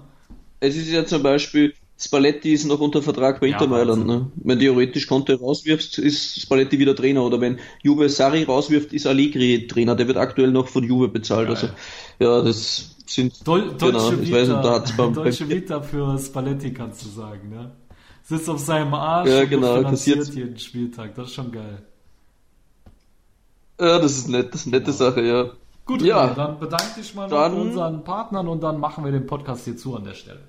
[0.60, 4.06] Es ist ja zum Beispiel, Spalletti ist noch unter Vertrag bei Ja, Inter Mailand.
[4.06, 4.30] Ne?
[4.36, 7.22] Wenn theoretisch Conte rauswirfst, ist Spalletti wieder Trainer.
[7.24, 9.94] Oder wenn Juve Sarri rauswirft, ist Allegri Trainer.
[9.94, 11.48] Der wird aktuell noch von Juve bezahlt.
[11.48, 11.56] Geil.
[11.56, 11.68] Also
[12.18, 15.80] ja, das sind Dol genau, Dolce ich weiß nicht, da Vita, hat's beim, beim Vita
[15.82, 17.70] für Spalletti kannst du sagen, ne?
[18.26, 21.14] Sitzt auf seinem Arsch Ja, und genau, finanziert kassiert- jeden Spieltag.
[21.14, 21.82] Das ist schon geil.
[23.78, 25.50] Ja, das ist nett, das ist eine nette Sache, ja.
[25.84, 26.28] Gut, Ja.
[26.30, 29.64] René, dann bedanke dich mal Dann- bei unseren Partnern und dann machen wir den Podcast
[29.66, 30.40] hier zu an der Stelle.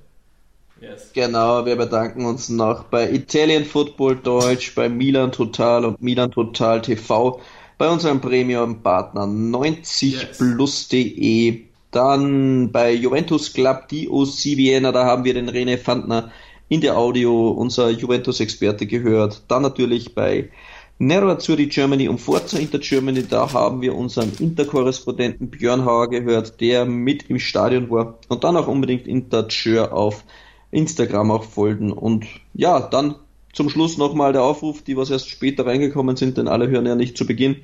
[0.79, 1.11] Yes.
[1.13, 6.81] Genau, wir bedanken uns noch bei Italian Football Deutsch, bei Milan Total und Milan Total
[6.81, 7.39] TV,
[7.77, 15.49] bei unserem Premium-Partner 90plus.de, dann bei Juventus Club, die OC Vienna, da haben wir den
[15.49, 16.29] René Fandner
[16.69, 20.49] in der Audio, unser Juventus-Experte gehört, dann natürlich bei
[20.97, 26.61] Nero Azzurri Germany und Forza Inter Germany, da haben wir unseren Interkorrespondenten Björn Hauer gehört,
[26.61, 30.23] der mit im Stadion war und dann auch unbedingt Intercheur auf
[30.71, 33.15] Instagram auch folgen und ja, dann
[33.51, 36.95] zum Schluss nochmal der Aufruf, die was erst später reingekommen sind, denn alle hören ja
[36.95, 37.57] nicht zu Beginn.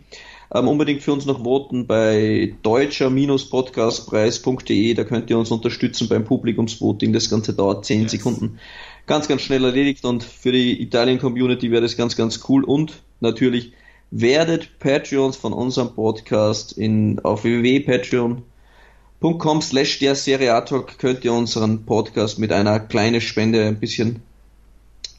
[0.53, 7.13] Ähm, unbedingt für uns noch voten bei deutscher-podcastpreis.de, da könnt ihr uns unterstützen beim Publikumsvoting.
[7.13, 8.11] Das Ganze dauert 10 Yes.
[8.11, 8.59] Sekunden.
[9.07, 13.73] Ganz, ganz schnell erledigt und für die Italien-Community wäre das ganz, ganz cool und natürlich
[14.11, 21.33] werdet Patreons von unserem Podcast in, auf www.patreon.com slash der Serie A Talk könnt ihr
[21.33, 24.21] unseren Podcast mit einer kleinen Spende ein bisschen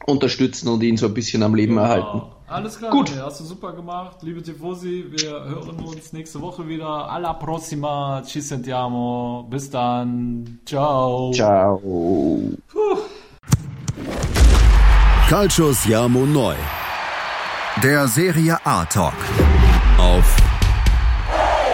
[0.06, 2.20] unterstützen und ihn so ein bisschen am Leben erhalten.
[2.20, 2.36] Genau.
[2.52, 3.10] Alles klar, Gut.
[3.18, 4.22] Hast du super gemacht.
[4.22, 7.10] Liebe Tifosi, wir hören uns nächste Woche wieder.
[7.10, 9.46] Alla prossima, ci sentiamo.
[9.48, 10.60] Bis dann.
[10.66, 11.32] Ciao.
[11.32, 11.80] Ciao.
[15.28, 16.54] Calcius Jamo Neu.
[17.82, 19.14] Der Serie A Talk.
[19.98, 20.36] Auf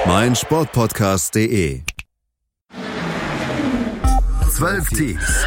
[0.06, 1.82] meinsportpodcast.de.
[4.50, 5.44] Zwölf Teams.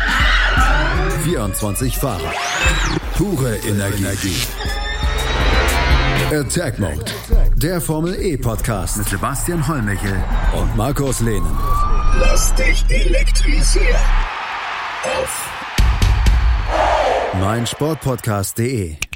[1.24, 2.34] 24 Fahrer.
[3.18, 4.42] Pure Energie.
[6.34, 7.06] Attack Mode.
[7.56, 11.58] Der Formel E Podcast mit Sebastian Hollmichel und Markus Lehnen.
[12.20, 14.02] Lass dich elektrisieren.
[15.04, 15.51] Auf
[17.40, 19.11] meinsportpodcast.de